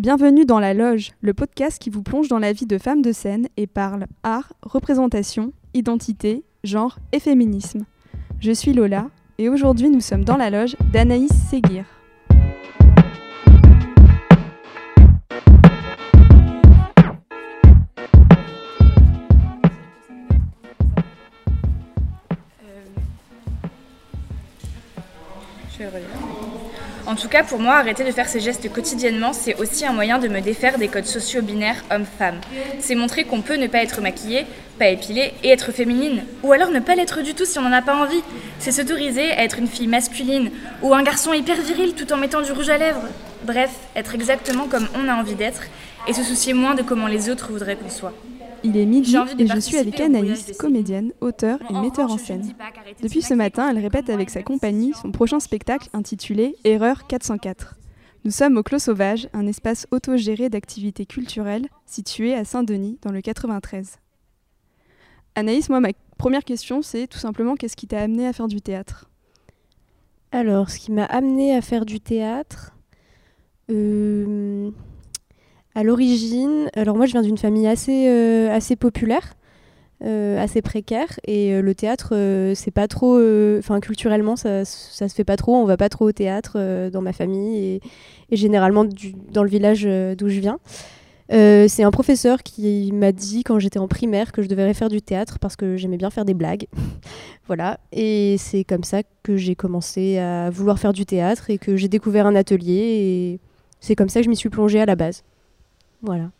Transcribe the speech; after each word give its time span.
Bienvenue 0.00 0.46
dans 0.46 0.60
La 0.60 0.72
Loge, 0.72 1.10
le 1.20 1.34
podcast 1.34 1.78
qui 1.78 1.90
vous 1.90 2.02
plonge 2.02 2.28
dans 2.28 2.38
la 2.38 2.54
vie 2.54 2.64
de 2.64 2.78
femmes 2.78 3.02
de 3.02 3.12
scène 3.12 3.48
et 3.58 3.66
parle 3.66 4.06
art, 4.22 4.54
représentation, 4.62 5.52
identité, 5.74 6.42
genre 6.64 6.98
et 7.12 7.20
féminisme. 7.20 7.84
Je 8.40 8.50
suis 8.50 8.72
Lola 8.72 9.10
et 9.36 9.50
aujourd'hui 9.50 9.90
nous 9.90 10.00
sommes 10.00 10.24
dans 10.24 10.38
la 10.38 10.48
loge 10.48 10.74
d'Anaïs 10.90 11.30
Seguir. 11.50 11.84
Tout 27.20 27.28
cas, 27.28 27.44
pour 27.44 27.60
moi, 27.60 27.74
arrêter 27.74 28.02
de 28.02 28.10
faire 28.12 28.28
ces 28.28 28.40
gestes 28.40 28.72
quotidiennement, 28.72 29.34
c'est 29.34 29.54
aussi 29.56 29.84
un 29.84 29.92
moyen 29.92 30.18
de 30.18 30.26
me 30.26 30.40
défaire 30.40 30.78
des 30.78 30.88
codes 30.88 31.04
sociaux 31.04 31.42
binaires 31.42 31.84
homme-femme. 31.90 32.40
C'est 32.80 32.94
montrer 32.94 33.24
qu'on 33.24 33.42
peut 33.42 33.56
ne 33.56 33.66
pas 33.66 33.82
être 33.82 34.00
maquillée, 34.00 34.46
pas 34.78 34.88
épilée 34.88 35.34
et 35.42 35.50
être 35.50 35.70
féminine. 35.70 36.22
Ou 36.42 36.52
alors 36.52 36.70
ne 36.70 36.80
pas 36.80 36.94
l'être 36.94 37.20
du 37.20 37.34
tout 37.34 37.44
si 37.44 37.58
on 37.58 37.62
n'en 37.62 37.72
a 37.72 37.82
pas 37.82 37.94
envie. 37.94 38.22
C'est 38.58 38.72
s'autoriser 38.72 39.32
à 39.32 39.44
être 39.44 39.58
une 39.58 39.68
fille 39.68 39.86
masculine 39.86 40.50
ou 40.82 40.94
un 40.94 41.02
garçon 41.02 41.34
hyper 41.34 41.60
viril 41.60 41.94
tout 41.94 42.10
en 42.12 42.16
mettant 42.16 42.40
du 42.40 42.52
rouge 42.52 42.70
à 42.70 42.78
lèvres. 42.78 43.06
Bref, 43.44 43.70
être 43.94 44.14
exactement 44.14 44.66
comme 44.66 44.88
on 44.94 45.06
a 45.06 45.14
envie 45.14 45.34
d'être 45.34 45.64
et 46.08 46.14
se 46.14 46.22
soucier 46.22 46.54
moins 46.54 46.74
de 46.74 46.82
comment 46.82 47.06
les 47.06 47.28
autres 47.28 47.52
voudraient 47.52 47.76
qu'on 47.76 47.90
soit. 47.90 48.14
Il 48.62 48.76
est 48.76 48.86
midi 48.86 49.16
et 49.38 49.46
je 49.46 49.58
suis 49.58 49.76
avec 49.76 49.98
Anaïs, 50.00 50.52
comédienne, 50.58 51.12
auteure 51.20 51.58
et 51.70 51.72
metteur 51.72 52.10
en 52.10 52.18
scène. 52.18 52.54
Depuis 53.02 53.22
ce 53.22 53.34
matin, 53.34 53.70
elle 53.70 53.78
répète 53.78 54.10
avec 54.10 54.30
sa 54.30 54.42
compagnie 54.42 54.92
son 55.00 55.12
prochain 55.12 55.40
spectacle 55.40 55.88
intitulé 55.92 56.56
Erreur 56.64 57.06
404. 57.06 57.76
Nous 58.24 58.30
sommes 58.30 58.58
au 58.58 58.62
Clos 58.62 58.80
Sauvage, 58.80 59.28
un 59.32 59.46
espace 59.46 59.86
autogéré 59.90 60.50
d'activités 60.50 61.06
culturelles 61.06 61.68
situé 61.86 62.34
à 62.34 62.44
Saint-Denis, 62.44 62.98
dans 63.00 63.12
le 63.12 63.22
93. 63.22 63.96
Anaïs, 65.36 65.70
moi, 65.70 65.80
ma 65.80 65.90
première 66.18 66.44
question, 66.44 66.82
c'est 66.82 67.06
tout 67.06 67.18
simplement 67.18 67.54
qu'est-ce 67.54 67.76
qui 67.76 67.86
t'a 67.86 68.00
amené 68.00 68.26
à 68.26 68.34
faire 68.34 68.48
du 68.48 68.60
théâtre? 68.60 69.08
Alors, 70.32 70.68
ce 70.68 70.78
qui 70.78 70.92
m'a 70.92 71.06
amené 71.06 71.56
à 71.56 71.62
faire 71.62 71.86
du 71.86 71.98
théâtre, 71.98 72.76
euh, 73.70 74.70
à 75.74 75.82
l'origine, 75.82 76.70
alors 76.74 76.96
moi 76.96 77.06
je 77.06 77.12
viens 77.12 77.22
d'une 77.22 77.38
famille 77.38 77.66
assez, 77.66 78.08
euh, 78.08 78.50
assez 78.50 78.76
populaire, 78.76 79.34
euh, 80.04 80.42
assez 80.42 80.62
précaire, 80.62 81.20
et 81.26 81.52
euh, 81.52 81.62
le 81.62 81.74
théâtre, 81.74 82.14
c'est 82.54 82.70
pas 82.70 82.88
trop, 82.88 83.18
enfin 83.58 83.80
culturellement 83.80 84.36
ça, 84.36 84.64
ça 84.64 85.08
se 85.08 85.14
fait 85.14 85.24
pas 85.24 85.36
trop, 85.36 85.54
on 85.54 85.64
va 85.64 85.76
pas 85.76 85.88
trop 85.88 86.06
au 86.06 86.12
théâtre 86.12 86.90
dans 86.90 87.02
ma 87.02 87.12
famille 87.12 87.80
et, 88.30 88.36
généralement 88.36 88.84
dans 89.32 89.42
le 89.42 89.48
village 89.48 89.84
d'où 90.16 90.28
je 90.28 90.40
viens. 90.40 90.58
c'est 91.30 91.82
un 91.82 91.90
professeur 91.90 92.42
qui 92.42 92.90
m'a 92.92 93.12
dit 93.12 93.44
quand 93.44 93.58
j'étais 93.58 93.78
en 93.78 93.88
primaire 93.88 94.32
que 94.32 94.42
je 94.42 94.48
devrais 94.48 94.74
faire 94.74 94.88
du 94.88 95.02
théâtre 95.02 95.38
parce 95.38 95.56
que 95.56 95.76
j'aimais 95.76 95.96
bien 95.96 96.10
faire 96.10 96.24
des 96.24 96.34
blagues. 96.34 96.66
voilà. 97.46 97.78
Et 97.92 98.36
c'est 98.38 98.64
comme 98.64 98.84
ça 98.84 99.02
que 99.22 99.36
j'ai 99.36 99.56
commencé 99.56 100.18
à 100.18 100.50
vouloir 100.50 100.78
faire 100.78 100.92
du 100.92 101.06
théâtre 101.06 101.50
et 101.50 101.58
que 101.58 101.76
j'ai 101.76 101.88
découvert 101.88 102.26
un 102.26 102.36
atelier 102.36 102.74
et 102.74 103.40
c'est 103.80 103.96
comme 103.96 104.08
ça 104.08 104.20
que 104.20 104.24
je 104.24 104.30
m'y 104.30 104.36
suis 104.36 104.48
plongée 104.48 104.80
à 104.80 104.86
la 104.86 104.94
base. 104.94 105.24
Voilà. 106.02 106.30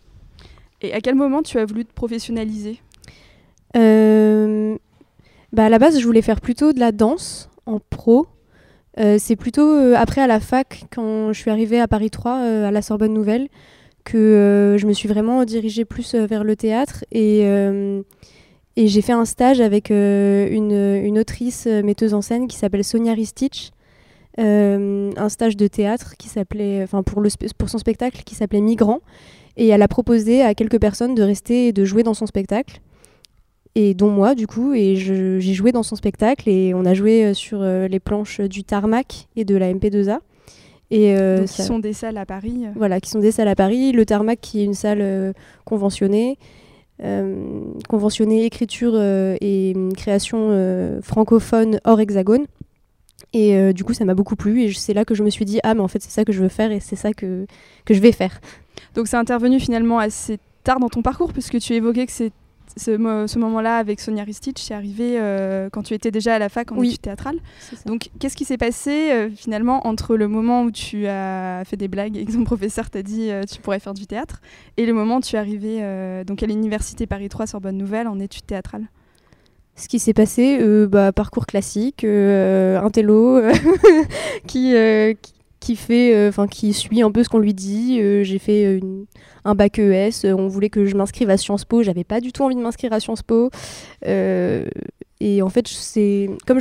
Et 0.82 0.92
à 0.92 1.00
quel 1.00 1.14
moment 1.14 1.42
tu 1.42 1.58
as 1.58 1.64
voulu 1.64 1.84
te 1.84 1.92
professionnaliser? 1.92 2.80
Euh, 3.76 4.76
bah 5.52 5.66
À 5.66 5.68
la 5.68 5.78
base, 5.78 6.00
je 6.00 6.06
voulais 6.06 6.22
faire 6.22 6.40
plutôt 6.40 6.72
de 6.72 6.80
la 6.80 6.92
danse 6.92 7.50
en 7.66 7.80
pro. 7.90 8.26
Euh, 8.98 9.16
c'est 9.18 9.36
plutôt 9.36 9.68
euh, 9.68 9.94
après 9.96 10.20
à 10.20 10.26
la 10.26 10.40
fac, 10.40 10.84
quand 10.90 11.32
je 11.32 11.40
suis 11.40 11.50
arrivée 11.50 11.80
à 11.80 11.86
Paris 11.86 12.10
3, 12.10 12.32
à 12.32 12.70
la 12.70 12.82
Sorbonne 12.82 13.12
Nouvelle, 13.12 13.48
que 14.04 14.76
je 14.78 14.86
me 14.86 14.92
suis 14.92 15.08
vraiment 15.08 15.44
dirigée 15.44 15.84
plus 15.84 16.14
vers 16.14 16.44
le 16.44 16.56
théâtre. 16.56 17.04
Et, 17.12 17.40
et 18.76 18.88
j'ai 18.88 19.02
fait 19.02 19.12
un 19.12 19.26
stage 19.26 19.60
avec 19.60 19.90
une, 19.90 20.72
une, 20.72 21.18
autrice 21.18 21.66
metteuse 21.66 22.14
en 22.14 22.22
scène 22.22 22.48
qui 22.48 22.56
s'appelle 22.56 22.82
Sonia 22.82 23.12
Ristich. 23.12 23.72
un 24.38 25.28
stage 25.28 25.56
de 25.56 25.66
théâtre 25.66 26.16
qui 26.16 26.28
s'appelait, 26.28 26.82
enfin 26.82 27.02
pour, 27.02 27.20
le, 27.20 27.28
pour 27.58 27.68
son 27.68 27.78
spectacle 27.78 28.22
qui 28.24 28.34
s'appelait 28.34 28.62
Migrant 28.62 29.00
et 29.56 29.68
elle 29.68 29.82
a 29.82 29.88
proposé 29.88 30.42
à 30.42 30.54
quelques 30.54 30.80
personnes 30.80 31.14
de 31.14 31.22
rester 31.22 31.68
et 31.68 31.72
de 31.72 31.84
jouer 31.84 32.02
dans 32.02 32.14
son 32.14 32.26
spectacle. 32.26 32.80
Et 33.76 33.94
dont 33.94 34.10
moi, 34.10 34.34
du 34.34 34.46
coup, 34.46 34.74
et 34.74 34.96
j'ai 34.96 35.54
joué 35.54 35.70
dans 35.70 35.84
son 35.84 35.94
spectacle 35.94 36.48
et 36.48 36.74
on 36.74 36.84
a 36.84 36.94
joué 36.94 37.24
euh, 37.24 37.34
sur 37.34 37.60
euh, 37.62 37.86
les 37.86 38.00
planches 38.00 38.40
du 38.40 38.64
Tarmac 38.64 39.28
et 39.36 39.44
de 39.44 39.56
la 39.56 39.72
MP2A. 39.72 40.18
Et 40.90 41.14
euh, 41.16 41.44
qui 41.44 41.62
sont 41.62 41.78
des 41.78 41.92
salles 41.92 42.18
à 42.18 42.26
Paris. 42.26 42.64
Voilà, 42.74 43.00
qui 43.00 43.10
sont 43.10 43.20
des 43.20 43.30
salles 43.30 43.46
à 43.46 43.54
Paris. 43.54 43.92
Le 43.92 44.04
Tarmac 44.04 44.40
qui 44.40 44.60
est 44.60 44.64
une 44.64 44.74
salle 44.74 45.34
conventionnée, 45.64 46.36
conventionnée 47.88 48.44
écriture 48.44 49.00
et 49.00 49.72
création 49.96 51.00
francophone 51.00 51.78
hors 51.84 52.00
hexagone. 52.00 52.46
Et 53.32 53.72
du 53.72 53.84
coup, 53.84 53.94
ça 53.94 54.04
m'a 54.04 54.14
beaucoup 54.14 54.34
plu 54.34 54.64
et 54.64 54.72
c'est 54.72 54.92
là 54.92 55.04
que 55.04 55.14
je 55.14 55.22
me 55.22 55.30
suis 55.30 55.44
dit, 55.44 55.60
ah 55.62 55.74
mais 55.74 55.80
en 55.80 55.86
fait 55.86 56.02
c'est 56.02 56.10
ça 56.10 56.24
que 56.24 56.32
je 56.32 56.42
veux 56.42 56.48
faire 56.48 56.72
et 56.72 56.80
c'est 56.80 56.96
ça 56.96 57.12
que, 57.12 57.46
que 57.84 57.94
je 57.94 58.00
vais 58.00 58.10
faire. 58.10 58.40
Donc 58.94 59.08
c'est 59.08 59.16
intervenu 59.16 59.60
finalement 59.60 59.98
assez 59.98 60.38
tard 60.64 60.80
dans 60.80 60.88
ton 60.88 61.02
parcours, 61.02 61.32
puisque 61.32 61.58
tu 61.58 61.74
évoquais 61.74 62.06
que 62.06 62.12
c'est 62.12 62.32
ce, 62.76 63.38
moment-là 63.38 63.76
avec 63.76 64.00
Sonia 64.00 64.24
Ristich, 64.24 64.58
c'est 64.58 64.74
arrivé 64.74 65.18
euh, 65.18 65.68
quand 65.70 65.82
tu 65.82 65.94
étais 65.94 66.10
déjà 66.10 66.34
à 66.34 66.38
la 66.38 66.48
fac 66.48 66.70
en 66.72 66.76
oui. 66.76 66.88
études 66.88 67.02
théâtrales. 67.02 67.38
Donc, 67.86 68.10
qu'est-ce 68.18 68.36
qui 68.36 68.44
s'est 68.44 68.58
passé 68.58 69.10
euh, 69.12 69.30
finalement 69.34 69.86
entre 69.86 70.16
le 70.16 70.28
moment 70.28 70.62
où 70.62 70.70
tu 70.70 71.06
as 71.06 71.62
fait 71.64 71.76
des 71.76 71.88
blagues 71.88 72.16
et 72.16 72.24
que 72.24 72.32
ton 72.32 72.44
professeur 72.50 72.90
t'a 72.90 73.02
dit 73.02 73.30
euh, 73.30 73.44
tu 73.44 73.60
pourrais 73.60 73.80
faire 73.80 73.94
du 73.94 74.06
théâtre 74.06 74.40
et 74.76 74.86
le 74.86 74.92
moment 74.92 75.16
où 75.16 75.20
tu 75.20 75.36
es 75.36 75.38
arrivé 75.38 75.80
donc 76.26 76.42
à 76.42 76.46
l'université 76.46 77.06
Paris 77.06 77.28
3 77.28 77.46
sur 77.46 77.60
Bonne 77.60 77.76
Nouvelle 77.76 78.08
en 78.08 78.18
études 78.18 78.46
théâtrales? 78.46 78.88
Ce 79.76 79.88
qui 79.88 79.98
s'est 79.98 80.12
passé, 80.12 80.60
bah, 80.88 81.12
parcours 81.12 81.46
classique, 81.46 82.04
un 82.04 82.90
télo 82.90 83.40
qui, 84.46 84.74
qui, 85.22 85.32
qui 85.60 85.76
fait, 85.76 86.14
euh, 86.14 86.30
enfin 86.30 86.48
qui 86.48 86.72
suit 86.72 87.02
un 87.02 87.12
peu 87.12 87.22
ce 87.22 87.28
qu'on 87.28 87.38
lui 87.38 87.54
dit. 87.54 88.00
Euh, 88.00 88.24
j'ai 88.24 88.38
fait 88.38 88.64
euh, 88.64 88.80
un 89.44 89.54
bac 89.54 89.78
ES. 89.78 90.24
on 90.24 90.48
voulait 90.48 90.70
que 90.70 90.86
je 90.86 90.96
m'inscrive 90.96 91.30
à 91.30 91.36
Sciences 91.36 91.64
Po. 91.64 91.82
J'avais 91.82 92.04
pas 92.04 92.20
du 92.20 92.32
tout 92.32 92.42
envie 92.42 92.56
de 92.56 92.60
m'inscrire 92.60 92.92
à 92.92 93.00
Sciences 93.00 93.22
Po. 93.22 93.50
et 94.02 95.42
en 95.42 95.48
fait, 95.50 95.68
c'est 95.68 96.28
comme 96.46 96.58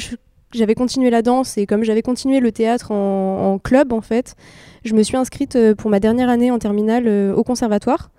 j'avais 0.51 0.75
continué 0.75 1.09
la 1.09 1.21
danse 1.21 1.57
et 1.57 1.65
comme 1.65 1.83
j'avais 1.83 2.01
continué 2.01 2.39
le 2.39 2.51
théâtre 2.51 2.91
en, 2.91 3.57
club, 3.59 3.93
en 3.93 4.01
fait, 4.01 4.35
je 4.83 4.93
me 4.93 5.03
suis 5.03 5.15
inscrite 5.17 5.57
pour 5.75 5.89
ma 5.89 5.99
dernière 5.99 6.29
année 6.29 6.51
en 6.51 6.59
terminale 6.59 7.33
au 7.35 7.43
conservatoire 7.43 8.11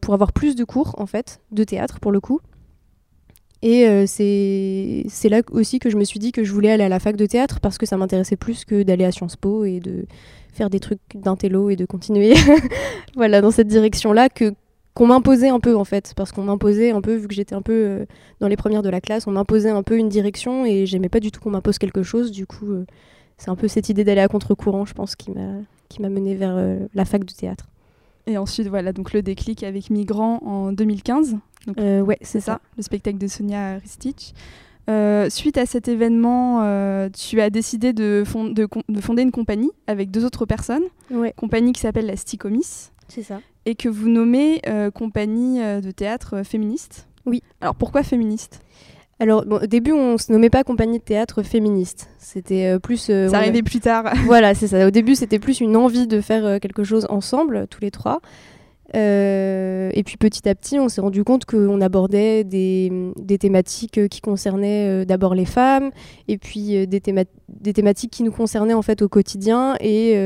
pour 0.00 0.14
avoir 0.14 0.32
plus 0.32 0.56
de 0.56 0.64
cours, 0.64 0.94
en 0.98 1.06
fait, 1.06 1.40
de 1.52 1.64
théâtre 1.64 2.00
pour 2.00 2.12
le 2.12 2.20
coup. 2.20 2.40
Et 3.62 3.86
euh, 3.86 4.04
c'est 4.06 5.28
là 5.28 5.42
aussi 5.50 5.78
que 5.80 5.90
je 5.90 5.96
me 5.96 6.04
suis 6.04 6.18
dit 6.18 6.32
que 6.32 6.44
je 6.44 6.52
voulais 6.52 6.70
aller 6.70 6.84
à 6.84 6.88
la 6.88 6.98
fac 6.98 7.16
de 7.16 7.26
théâtre 7.26 7.60
parce 7.60 7.76
que 7.76 7.84
ça 7.84 7.96
m'intéressait 7.96 8.36
plus 8.36 8.64
que 8.64 8.82
d'aller 8.82 9.04
à 9.04 9.12
Sciences 9.12 9.36
Po 9.36 9.64
et 9.64 9.80
de 9.80 10.06
faire 10.52 10.70
des 10.70 10.80
trucs 10.80 11.00
d'intello 11.14 11.68
et 11.68 11.76
de 11.76 11.84
continuer 11.84 12.34
voilà, 13.16 13.40
dans 13.40 13.50
cette 13.50 13.68
direction-là 13.68 14.28
qu'on 14.94 15.06
m'imposait 15.06 15.50
un 15.50 15.60
peu 15.60 15.76
en 15.76 15.84
fait. 15.84 16.14
Parce 16.16 16.32
qu'on 16.32 16.44
m'imposait 16.44 16.90
un 16.90 17.02
peu 17.02 17.14
vu 17.16 17.28
que 17.28 17.34
j'étais 17.34 17.54
un 17.54 17.62
peu 17.62 17.72
euh, 17.72 18.06
dans 18.40 18.48
les 18.48 18.56
premières 18.56 18.82
de 18.82 18.88
la 18.88 19.02
classe 19.02 19.26
on 19.26 19.32
m'imposait 19.32 19.70
un 19.70 19.82
peu 19.82 19.98
une 19.98 20.08
direction 20.08 20.64
et 20.64 20.86
j'aimais 20.86 21.10
pas 21.10 21.20
du 21.20 21.30
tout 21.30 21.40
qu'on 21.40 21.50
m'impose 21.50 21.78
quelque 21.78 22.02
chose. 22.02 22.30
Du 22.30 22.46
coup 22.46 22.70
euh, 22.70 22.86
c'est 23.36 23.50
un 23.50 23.56
peu 23.56 23.68
cette 23.68 23.90
idée 23.90 24.04
d'aller 24.04 24.22
à 24.22 24.28
contre-courant 24.28 24.86
je 24.86 24.94
pense 24.94 25.16
qui 25.16 25.30
m'a 25.32 25.60
qui 25.90 26.00
m'a 26.00 26.08
mené 26.08 26.34
vers 26.34 26.56
la 26.94 27.04
fac 27.04 27.24
de 27.24 27.32
théâtre 27.32 27.66
et 28.30 28.38
ensuite 28.38 28.68
voilà 28.68 28.92
donc 28.92 29.12
le 29.12 29.22
déclic 29.22 29.62
avec 29.62 29.90
Migrant 29.90 30.38
en 30.42 30.72
2015 30.72 31.38
euh, 31.78 32.00
ouais, 32.00 32.18
c'est 32.22 32.40
ça. 32.40 32.60
le 32.76 32.82
spectacle 32.82 33.18
de 33.18 33.26
Sonia 33.26 33.78
Ristich. 33.78 34.32
Euh, 34.88 35.28
suite 35.30 35.58
à 35.58 35.66
cet 35.66 35.88
événement, 35.88 36.62
euh, 36.62 37.08
tu 37.10 37.40
as 37.40 37.50
décidé 37.50 37.92
de, 37.92 38.24
de, 38.50 39.00
fonder 39.00 39.22
une 39.22 39.30
compagnie 39.30 39.70
avec 39.86 40.10
deux 40.10 40.24
autres 40.24 40.46
personnes. 40.46 40.82
Ouais. 41.10 41.32
Compagnie 41.36 41.72
qui 41.72 41.80
s'appelle 41.80 42.06
la 42.06 42.16
Sticomis. 42.16 42.90
C'est 43.08 43.22
ça. 43.22 43.40
Et 43.66 43.74
que 43.74 43.88
vous 43.88 44.08
nommez 44.08 44.62
compagnie 44.94 45.60
de 45.60 45.90
théâtre 45.90 46.42
féministe. 46.44 47.06
Oui. 47.26 47.42
Alors 47.60 47.74
pourquoi 47.74 48.02
féministe? 48.02 48.62
Alors, 49.20 49.44
au 49.48 49.66
début, 49.66 49.92
on 49.92 50.16
se 50.16 50.32
nommait 50.32 50.50
pas 50.50 50.64
compagnie 50.64 50.98
de 50.98 51.04
théâtre 51.04 51.42
féministe. 51.42 52.08
C'était 52.18 52.78
plus. 52.78 53.10
ça 53.10 53.36
arrivait 53.36 53.62
plus 53.62 53.80
tard. 53.80 54.12
voilà, 54.24 54.54
c'est 54.54 54.66
ça. 54.66 54.86
Au 54.86 54.90
début, 54.90 55.14
c'était 55.14 55.38
plus 55.38 55.60
une 55.60 55.76
envie 55.76 56.06
de 56.06 56.22
faire 56.22 56.58
quelque 56.58 56.84
chose 56.84 57.06
ensemble, 57.10 57.66
tous 57.68 57.82
les 57.82 57.90
trois. 57.90 58.20
Euh, 58.96 59.90
et 59.94 60.02
puis 60.02 60.16
petit 60.16 60.48
à 60.48 60.54
petit, 60.54 60.78
on 60.78 60.88
s'est 60.88 61.00
rendu 61.00 61.22
compte 61.22 61.44
qu'on 61.44 61.80
abordait 61.80 62.42
des, 62.44 62.90
des, 63.16 63.38
thématiques 63.38 63.98
euh, 63.98 64.08
qui 64.08 64.20
concernaient 64.20 64.88
euh, 64.88 65.04
d'abord 65.04 65.34
les 65.34 65.44
femmes, 65.44 65.90
et 66.26 66.38
puis 66.38 66.86
des, 66.86 67.00
des, 67.48 67.72
thématiques 67.72 68.10
qui 68.10 68.22
nous 68.24 68.32
concernaient 68.32 68.74
en 68.74 68.82
fait 68.82 69.02
au 69.02 69.08
quotidien. 69.08 69.76
Et 69.80 70.16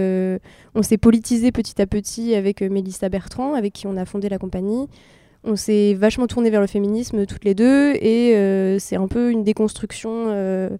on 0.75 0.83
s'est 0.83 0.99
politisé 0.99 1.53
petit 1.53 1.81
à 1.81 1.87
petit 1.87 2.35
avec 2.35 2.63
Mélissa 2.63 3.09
Bertrand, 3.09 3.55
avec 3.55 3.73
qui 3.73 3.87
on 3.87 3.97
a 3.97 4.05
fondé 4.05 4.29
la 4.29 4.39
compagnie. 4.39 4.89
On 5.45 5.57
s'est 5.57 5.95
vachement 5.95 6.27
tourné 6.27 6.51
vers 6.51 6.61
le 6.61 6.67
féminisme 6.67 7.27
toutes 7.27 7.45
les 7.45 7.55
deux, 7.55 7.95
et 7.95 8.79
c'est 8.79 8.97
un 8.97 9.09
peu 9.09 9.31
une 9.31 9.45
déconstruction 9.45 10.71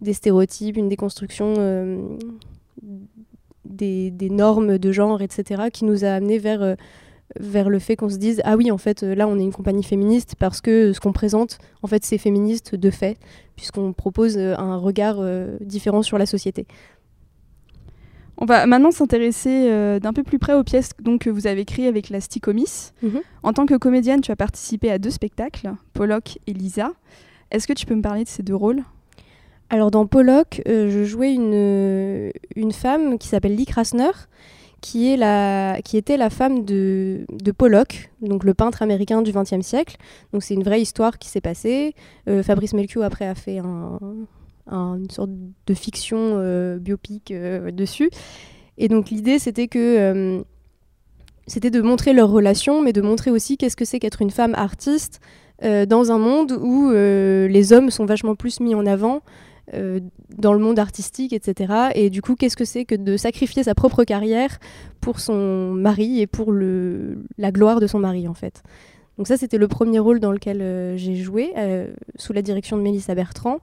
des 0.00 0.12
stéréotypes, 0.12 0.76
une 0.76 0.88
déconstruction 0.88 1.54
des, 3.64 4.12
normes 4.30 4.78
de 4.78 4.92
genre, 4.92 5.22
etc., 5.22 5.64
qui 5.72 5.84
nous 5.84 6.04
a 6.04 6.08
amené 6.08 6.38
vers, 6.38 6.76
vers 7.38 7.70
le 7.70 7.78
fait 7.78 7.94
qu'on 7.94 8.08
se 8.08 8.16
dise 8.16 8.40
ah 8.44 8.56
oui, 8.56 8.72
en 8.72 8.78
fait, 8.78 9.02
là, 9.02 9.28
on 9.28 9.38
est 9.38 9.44
une 9.44 9.52
compagnie 9.52 9.84
féministe 9.84 10.34
parce 10.36 10.60
que 10.60 10.92
ce 10.92 10.98
qu'on 10.98 11.12
présente, 11.12 11.58
en 11.82 11.86
fait, 11.86 12.04
c'est 12.04 12.18
féministe 12.18 12.74
de 12.74 12.90
fait, 12.90 13.18
puisqu'on 13.54 13.92
propose 13.92 14.36
un 14.36 14.76
regard 14.78 15.22
différent 15.60 16.02
sur 16.02 16.18
la 16.18 16.26
société. 16.26 16.66
On 18.40 18.44
va 18.44 18.66
maintenant 18.66 18.92
s'intéresser 18.92 19.68
euh, 19.68 19.98
d'un 19.98 20.12
peu 20.12 20.22
plus 20.22 20.38
près 20.38 20.54
aux 20.54 20.62
pièces 20.62 20.90
donc, 21.02 21.22
que 21.22 21.30
vous 21.30 21.48
avez 21.48 21.64
créées 21.64 21.88
avec 21.88 22.08
la 22.08 22.20
Sticomis. 22.20 22.92
Mhm. 23.02 23.20
En 23.42 23.52
tant 23.52 23.66
que 23.66 23.74
comédienne, 23.74 24.20
tu 24.20 24.30
as 24.30 24.36
participé 24.36 24.92
à 24.92 24.98
deux 24.98 25.10
spectacles, 25.10 25.72
Pollock 25.92 26.38
et 26.46 26.52
Lisa. 26.52 26.92
Est-ce 27.50 27.66
que 27.66 27.72
tu 27.72 27.84
peux 27.84 27.96
me 27.96 28.02
parler 28.02 28.22
de 28.22 28.28
ces 28.28 28.44
deux 28.44 28.54
rôles? 28.54 28.84
Alors 29.70 29.90
dans 29.90 30.06
Pollock, 30.06 30.62
euh, 30.68 30.88
je 30.88 31.04
jouais 31.04 31.34
une, 31.34 31.52
euh, 31.52 32.30
une 32.54 32.72
femme 32.72 33.18
qui 33.18 33.26
s'appelle 33.26 33.56
Lee 33.56 33.66
Krasner, 33.66 34.12
qui, 34.80 35.12
est 35.12 35.16
la, 35.16 35.80
qui 35.84 35.96
était 35.96 36.16
la 36.16 36.30
femme 36.30 36.64
de, 36.64 37.26
de 37.28 37.50
Pollock, 37.50 38.12
donc 38.22 38.44
le 38.44 38.54
peintre 38.54 38.82
américain 38.82 39.20
du 39.20 39.32
XXe 39.32 39.62
siècle. 39.62 39.96
Donc 40.32 40.44
c'est 40.44 40.54
une 40.54 40.62
vraie 40.62 40.80
histoire 40.80 41.18
qui 41.18 41.28
s'est 41.28 41.40
passée. 41.40 41.94
Fabrice 42.44 42.72
Melchior 42.72 43.02
après 43.02 43.26
a 43.26 43.34
fait 43.34 43.58
un, 43.58 43.98
une 44.70 45.10
sorte 45.10 45.30
de 45.66 45.74
fiction 45.74 46.18
euh, 46.18 46.78
biopic 46.78 47.30
euh, 47.30 47.70
dessus. 47.70 48.10
Et 48.76 48.88
donc 48.88 49.10
l'idée, 49.10 49.38
c'était 49.38 49.68
que 49.68 49.78
euh, 49.78 50.42
c'était 51.46 51.70
de 51.70 51.80
montrer 51.80 52.12
leur 52.12 52.30
relation, 52.30 52.82
mais 52.82 52.92
de 52.92 53.00
montrer 53.00 53.30
aussi 53.30 53.56
qu'est-ce 53.56 53.76
que 53.76 53.84
c'est 53.84 53.98
qu'être 53.98 54.22
une 54.22 54.30
femme 54.30 54.54
artiste 54.54 55.20
dans 55.60 56.12
un 56.12 56.18
monde 56.18 56.52
où 56.52 56.92
les 56.92 57.72
hommes 57.72 57.90
sont 57.90 58.04
vachement 58.04 58.36
plus 58.36 58.60
mis 58.60 58.76
en 58.76 58.86
avant 58.86 59.22
dans 59.72 60.52
le 60.52 60.60
monde 60.60 60.78
artistique, 60.78 61.32
etc. 61.32 61.88
Et 61.96 62.10
du 62.10 62.22
coup, 62.22 62.36
qu'est-ce 62.36 62.56
que 62.56 62.64
c'est 62.64 62.84
que 62.84 62.94
de 62.94 63.16
sacrifier 63.16 63.64
sa 63.64 63.74
propre 63.74 64.04
carrière 64.04 64.60
pour 65.00 65.18
son 65.18 65.72
mari 65.72 66.20
et 66.20 66.28
pour 66.28 66.52
le, 66.52 67.24
la 67.38 67.50
gloire 67.50 67.80
de 67.80 67.88
son 67.88 67.98
mari, 67.98 68.28
en 68.28 68.34
fait. 68.34 68.62
Donc 69.16 69.26
ça, 69.26 69.36
c'était 69.36 69.58
le 69.58 69.66
premier 69.66 69.98
rôle 69.98 70.20
dans 70.20 70.30
lequel 70.30 70.96
j'ai 70.96 71.16
joué, 71.16 71.52
sous 72.14 72.32
la 72.32 72.42
direction 72.42 72.76
de 72.76 72.82
Mélissa 72.82 73.16
Bertrand. 73.16 73.58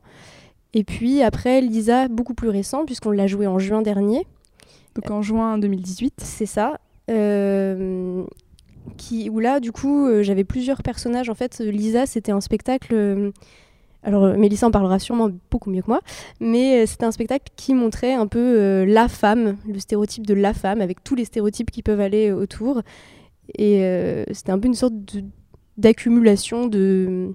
Et 0.76 0.84
puis 0.84 1.24
après, 1.24 1.62
Lisa, 1.62 2.10
beaucoup 2.10 2.34
plus 2.34 2.50
récent, 2.50 2.86
puisqu'on 2.86 3.12
l'a 3.12 3.28
joué 3.28 3.48
en 3.48 3.58
juin 3.58 3.82
dernier. 3.82 4.28
Donc 4.94 5.10
en 5.10 5.22
juin 5.22 5.58
2018. 5.58 6.16
C'est 6.18 6.46
ça. 6.46 6.80
Euh, 7.10 8.24
qui, 8.98 9.30
où 9.30 9.40
là, 9.40 9.62
du 9.62 9.72
coup, 9.72 10.06
euh, 10.06 10.22
j'avais 10.22 10.44
plusieurs 10.44 10.84
personnages. 10.84 11.30
En 11.30 11.34
fait, 11.34 11.60
Lisa, 11.60 12.06
c'était 12.06 12.34
un 12.34 12.42
spectacle. 12.42 12.94
Euh, 12.94 13.32
alors, 14.04 14.38
Mélissa 14.38 14.68
en 14.68 14.72
parlera 14.72 15.00
sûrement 15.00 15.32
beaucoup 15.50 15.72
mieux 15.72 15.82
que 15.82 15.88
moi, 15.88 16.02
mais 16.42 16.86
c'était 16.86 17.06
un 17.06 17.12
spectacle 17.12 17.52
qui 17.56 17.74
montrait 17.74 18.14
un 18.14 18.28
peu 18.28 18.84
la 18.84 19.08
femme, 19.08 19.56
le 19.68 19.80
stéréotype 19.80 20.28
de 20.28 20.36
la 20.36 20.54
femme, 20.54 20.80
avec 20.80 21.04
tous 21.04 21.16
les 21.16 21.26
stéréotypes 21.26 21.72
qui 21.72 21.82
peuvent 21.82 22.02
aller 22.02 22.32
autour. 22.32 22.84
Et 23.58 23.82
c'était 24.32 24.52
un 24.52 24.60
peu 24.60 24.68
une 24.68 24.76
sorte 24.76 24.94
d'accumulation 25.78 26.68
de, 26.68 27.34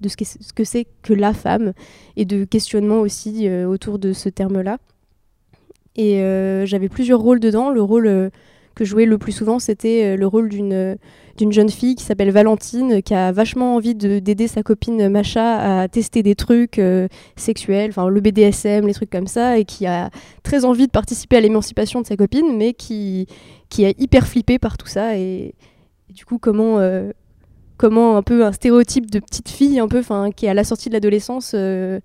de 0.00 0.08
ce 0.08 0.16
que 0.52 0.64
c'est 0.64 0.86
que 1.02 1.12
la 1.12 1.32
femme 1.32 1.72
et 2.16 2.24
de 2.24 2.44
questionnement 2.44 3.00
aussi 3.00 3.48
euh, 3.48 3.66
autour 3.66 3.98
de 3.98 4.12
ce 4.12 4.28
terme-là. 4.28 4.78
Et 5.96 6.22
euh, 6.22 6.64
j'avais 6.66 6.88
plusieurs 6.88 7.20
rôles 7.20 7.40
dedans. 7.40 7.70
Le 7.70 7.82
rôle 7.82 8.06
euh, 8.06 8.30
que 8.74 8.84
je 8.84 8.90
jouais 8.90 9.06
le 9.06 9.18
plus 9.18 9.32
souvent, 9.32 9.58
c'était 9.58 10.16
le 10.16 10.26
rôle 10.26 10.48
d'une 10.48 10.98
jeune 11.50 11.68
fille 11.68 11.96
qui 11.96 12.04
s'appelle 12.04 12.30
Valentine, 12.30 13.02
qui 13.02 13.12
a 13.12 13.32
vachement 13.32 13.74
envie 13.74 13.96
d'aider 13.96 14.46
sa 14.46 14.62
copine 14.62 15.08
Macha 15.08 15.80
à 15.80 15.88
tester 15.88 16.22
des 16.22 16.36
trucs 16.36 16.80
sexuels, 17.34 17.90
enfin 17.90 18.08
le 18.08 18.20
BDSM, 18.20 18.86
les 18.86 18.94
trucs 18.94 19.10
comme 19.10 19.26
ça, 19.26 19.58
et 19.58 19.64
qui 19.64 19.84
a 19.88 20.10
très 20.44 20.64
envie 20.64 20.86
de 20.86 20.92
participer 20.92 21.38
à 21.38 21.40
l'émancipation 21.40 22.00
de 22.02 22.06
sa 22.06 22.16
copine, 22.16 22.56
mais 22.56 22.72
qui, 22.72 23.26
qui 23.68 23.82
est 23.82 24.00
hyper 24.00 24.28
flippée 24.28 24.60
par 24.60 24.78
tout 24.78 24.86
ça. 24.86 25.18
Et 25.18 25.56
du 26.10 26.24
coup, 26.24 26.38
comment 26.38 26.78
comment 27.78 28.16
un 28.16 28.22
peu 28.22 28.44
un 28.44 28.52
stéréotype 28.52 29.10
de 29.10 29.20
petite 29.20 29.48
fille 29.48 29.80
un 29.80 29.88
peu 29.88 30.00
enfin 30.00 30.30
qui 30.30 30.46
est 30.46 30.48
à 30.50 30.54
la 30.54 30.64
sortie 30.64 30.90
de 30.90 30.94
l'adolescence 30.94 31.52
euh, 31.54 32.00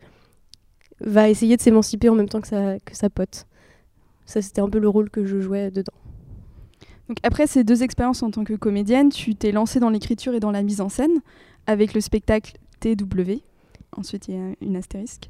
va 1.02 1.30
essayer 1.30 1.58
de 1.58 1.62
s'émanciper 1.62 2.08
en 2.08 2.16
même 2.16 2.30
temps 2.30 2.40
que 2.40 2.48
sa, 2.48 2.80
que 2.80 2.96
sa 2.96 3.10
pote. 3.10 3.46
Ça 4.26 4.42
c'était 4.42 4.62
un 4.62 4.70
peu 4.70 4.80
le 4.80 4.88
rôle 4.88 5.10
que 5.10 5.26
je 5.26 5.42
jouais 5.42 5.72
dedans. 5.72 5.94
Donc 7.10 7.18
après 7.24 7.48
ces 7.48 7.64
deux 7.66 7.84
expériences 7.84 8.24
en 8.24 8.32
tant 8.32 8.46
que 8.46 8.54
comédienne, 8.54 9.10
tu 9.10 9.36
t'es 9.36 9.52
lancée 9.52 9.82
dans 9.82 9.90
l'écriture 9.90 10.34
et 10.34 10.40
dans 10.40 10.52
la 10.52 10.62
mise 10.62 10.80
en 10.80 10.88
scène 10.88 11.20
avec 11.68 11.94
le 11.94 12.02
spectacle 12.02 12.54
TW. 12.80 13.42
Ensuite, 13.96 14.28
il 14.28 14.36
y 14.36 14.38
a 14.38 14.54
une 14.62 14.76
astérisque. 14.76 15.30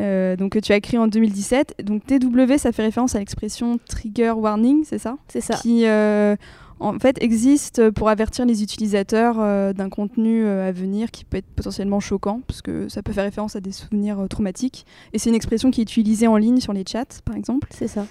Euh, 0.00 0.34
donc, 0.34 0.60
tu 0.60 0.72
as 0.72 0.80
créé 0.80 0.98
en 0.98 1.06
2017. 1.06 1.84
Donc, 1.84 2.04
TW, 2.04 2.56
ça 2.56 2.72
fait 2.72 2.82
référence 2.82 3.14
à 3.14 3.20
l'expression 3.20 3.78
trigger 3.88 4.32
warning, 4.32 4.84
c'est 4.84 4.98
ça? 4.98 5.18
C'est 5.28 5.40
ça. 5.40 5.54
Qui, 5.54 5.86
euh, 5.86 6.34
en 6.82 6.98
fait, 6.98 7.22
existe 7.22 7.90
pour 7.90 8.08
avertir 8.08 8.44
les 8.44 8.62
utilisateurs 8.62 9.36
euh, 9.38 9.72
d'un 9.72 9.88
contenu 9.88 10.44
euh, 10.44 10.68
à 10.68 10.72
venir 10.72 11.10
qui 11.10 11.24
peut 11.24 11.36
être 11.36 11.46
potentiellement 11.46 12.00
choquant, 12.00 12.40
parce 12.46 12.60
que 12.60 12.88
ça 12.88 13.02
peut 13.02 13.12
faire 13.12 13.24
référence 13.24 13.56
à 13.56 13.60
des 13.60 13.72
souvenirs 13.72 14.20
euh, 14.20 14.26
traumatiques. 14.26 14.84
Et 15.12 15.18
c'est 15.18 15.30
une 15.30 15.36
expression 15.36 15.70
qui 15.70 15.80
est 15.80 15.84
utilisée 15.84 16.26
en 16.26 16.36
ligne 16.36 16.60
sur 16.60 16.72
les 16.72 16.84
chats, 16.86 17.20
par 17.24 17.36
exemple. 17.36 17.68
C'est 17.70 17.88
ça. 17.88 18.06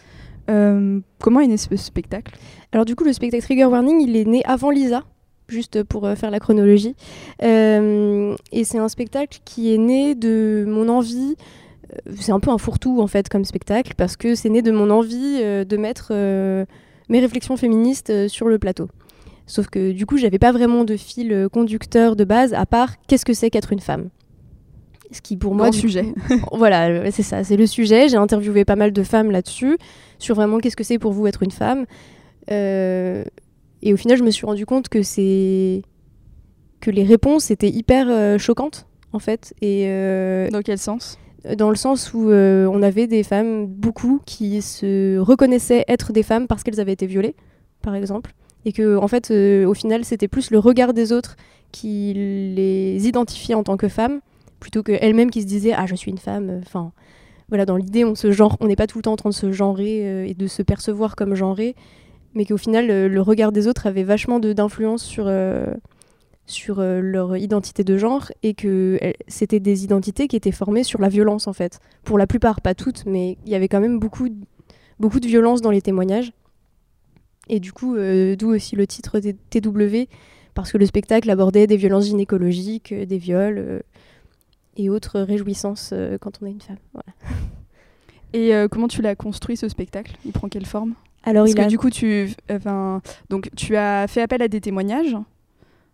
comment 0.48 1.40
est 1.42 1.48
né 1.48 1.58
ce 1.58 1.76
spectacle? 1.76 2.36
Alors 2.72 2.86
du 2.86 2.96
coup, 2.96 3.04
le 3.04 3.14
spectacle 3.14 3.44
Trigger 3.44 3.66
Warning, 3.66 4.02
il 4.02 4.16
est 4.16 4.26
né 4.26 4.44
avant 4.46 4.70
Lisa, 4.70 5.04
juste 5.48 5.84
pour 5.84 6.08
faire 6.16 6.32
la 6.32 6.40
chronologie. 6.40 6.96
et 7.42 8.64
c'est 8.64 8.78
un 8.78 8.90
spectacle 8.90 9.40
qui 9.44 9.74
est 9.74 9.78
né 9.78 10.16
de 10.16 10.66
mon 10.68 10.90
envie 10.90 11.36
c'est 12.18 12.32
un 12.32 12.40
peu 12.40 12.52
un 12.52 12.58
fourre-tout 12.58 13.02
en 13.02 13.08
fait 13.08 13.28
comme 13.28 13.44
spectacle 13.44 13.96
parce 13.98 14.16
que 14.16 14.34
c'est 14.34 14.48
né 14.48 14.62
de 14.62 14.72
mon 14.72 14.90
envie 14.90 15.40
de 15.42 15.78
mettre 15.78 16.14
mes 17.12 17.20
réflexions 17.20 17.58
féministes 17.58 18.10
euh, 18.10 18.28
sur 18.28 18.48
le 18.48 18.58
plateau. 18.58 18.88
Sauf 19.46 19.68
que 19.68 19.92
du 19.92 20.06
coup, 20.06 20.18
j'avais 20.18 20.40
pas 20.40 20.52
vraiment 20.52 20.86
de 20.86 20.96
fil 20.96 21.32
euh, 21.32 21.50
conducteur 21.50 22.16
de 22.16 22.24
base 22.24 22.54
à 22.54 22.66
part 22.66 22.96
qu'est-ce 23.06 23.26
que 23.26 23.34
c'est 23.34 23.50
qu'être 23.50 23.74
une 23.74 23.82
femme? 23.82 24.10
Ce 25.12 25.22
qui 25.22 25.36
pour 25.36 25.54
moi 25.54 25.68
le 25.68 25.74
sujet. 25.74 26.06
voilà, 26.54 26.88
euh, 26.88 27.10
c'est 27.12 27.24
ça, 27.24 27.44
c'est 27.44 27.58
le 27.58 27.68
sujet. 27.68 28.08
J'ai 28.08 28.16
interviewé 28.16 28.64
pas 28.64 28.78
mal 28.78 28.94
de 28.94 29.04
femmes 29.04 29.30
là-dessus 29.30 29.78
sur 30.20 30.36
vraiment 30.36 30.60
qu'est-ce 30.60 30.78
que 30.78 30.86
c'est 30.86 31.00
pour 31.00 31.12
vous 31.12 31.28
être 31.28 31.44
une 31.44 31.52
femme? 31.52 31.86
et 32.50 33.94
au 33.94 33.98
final, 33.98 34.18
je 34.18 34.24
me 34.24 34.32
suis 34.32 34.46
rendu 34.46 34.66
compte 34.66 34.90
que 34.90 35.04
c'est 35.04 35.84
que 36.82 36.92
les 36.92 37.04
réponses 37.04 37.50
étaient 37.50 37.70
hyper 37.70 38.38
choquantes 38.40 38.88
en 39.14 39.20
fait. 39.20 39.54
Et 39.62 39.86
dans 40.52 40.62
quel 40.62 40.78
sens? 40.78 41.18
Dans 41.58 41.70
le 41.70 41.76
sens 41.76 42.14
où 42.14 42.30
euh, 42.30 42.68
on 42.68 42.82
avait 42.82 43.08
des 43.08 43.24
femmes, 43.24 43.66
beaucoup, 43.66 44.22
qui 44.26 44.62
se 44.62 45.18
reconnaissaient 45.18 45.86
être 45.88 46.14
des 46.14 46.24
femmes 46.24 46.48
parce 46.48 46.64
qu'elles 46.64 46.80
avaient 46.80 46.94
été 46.94 47.08
violées, 47.08 47.36
par 47.82 47.96
exemple. 47.96 48.34
Et 48.66 48.74
que, 48.74 48.98
en 48.98 49.08
fait, 49.08 49.32
euh, 49.32 49.66
au 49.66 49.74
final, 49.74 50.06
c'était 50.06 50.28
plus 50.28 50.52
le 50.52 50.60
regard 50.60 50.94
des 50.94 51.12
autres 51.12 51.36
qui 51.72 52.14
les 52.14 53.08
identifiait 53.08 53.56
en 53.56 53.64
tant 53.64 53.78
que 53.78 53.88
femmes, 53.88 54.20
plutôt 54.60 54.84
qu'elles-mêmes 54.84 55.32
qui 55.32 55.42
se 55.42 55.48
disaient 55.48 55.74
Ah, 55.76 55.88
je 55.88 55.96
suis 55.96 56.12
une 56.12 56.20
femme. 56.20 56.62
Enfin, 56.64 56.92
voilà, 57.50 57.66
dans 57.66 57.78
l'idée, 57.78 58.06
on 58.06 58.14
se 58.14 58.32
genre, 58.32 58.58
on 58.60 58.68
n'est 58.68 58.76
pas 58.76 58.88
tout 58.88 59.00
le 59.00 59.04
temps 59.04 59.14
en 59.14 59.18
train 59.18 59.30
de 59.30 59.36
se 59.36 59.52
genrer 59.52 60.02
euh, 60.08 60.28
et 60.28 60.36
de 60.36 60.46
se 60.46 60.62
percevoir 60.62 61.16
comme 61.16 61.34
genré, 61.34 61.76
mais 62.36 62.46
qu'au 62.46 62.58
final, 62.58 62.88
le 62.88 63.22
regard 63.22 63.52
des 63.52 63.68
autres 63.68 63.88
avait 63.88 64.04
vachement 64.04 64.40
d'influence 64.40 65.04
sur 65.04 65.26
sur 66.52 66.80
euh, 66.80 67.00
leur 67.02 67.36
identité 67.38 67.84
de 67.84 67.98
genre 67.98 68.32
et 68.44 68.54
que 68.54 69.00
c'était 69.28 69.60
des 69.60 69.84
identités 69.84 70.28
qui 70.28 70.36
étaient 70.36 70.52
formées 70.52 70.84
sur 70.84 71.02
la 71.02 71.10
violence 71.10 71.48
en 71.48 71.54
fait. 71.54 71.80
Pour 72.04 72.18
la 72.18 72.28
plupart, 72.28 72.62
pas 72.62 72.76
toutes, 72.76 73.06
mais 73.06 73.38
il 73.46 73.52
y 73.52 73.56
avait 73.56 73.68
quand 73.68 73.80
même 73.80 74.00
beaucoup, 74.00 74.28
beaucoup 75.00 75.20
de 75.20 75.28
violence 75.28 75.62
dans 75.62 75.72
les 75.72 75.82
témoignages. 75.82 76.34
Et 77.50 77.60
du 77.60 77.74
coup, 77.74 77.96
euh, 77.96 78.36
d'où 78.36 78.50
aussi 78.54 78.76
le 78.76 78.86
titre 78.86 79.20
TW, 79.20 80.08
parce 80.54 80.72
que 80.72 80.78
le 80.78 80.86
spectacle 80.86 81.30
abordait 81.30 81.68
des 81.68 81.78
violences 81.78 82.06
gynécologiques, 82.06 82.92
euh, 82.92 83.06
des 83.06 83.18
viols 83.18 83.82
et 84.78 84.90
autres 84.90 85.20
réjouissances 85.20 85.94
quand 86.22 86.40
on 86.42 86.46
est 86.46 86.52
une 86.52 86.62
femme. 86.62 86.78
Et 88.34 88.54
comment 88.72 88.88
tu 88.88 89.02
l'as 89.02 89.14
construit 89.14 89.58
ce 89.58 89.68
spectacle? 89.68 90.16
Il 90.24 90.32
prend 90.32 90.48
quelle 90.48 90.66
forme? 90.66 90.94
Alors, 91.24 91.44
Parce 91.44 91.54
que 91.54 91.68
du 91.68 91.78
coup, 91.78 91.90
tu, 91.90 92.34
donc, 93.30 93.50
tu 93.58 93.76
as 93.76 94.08
fait 94.08 94.22
appel 94.22 94.42
à 94.42 94.48
des 94.48 94.62
témoignages 94.62 95.18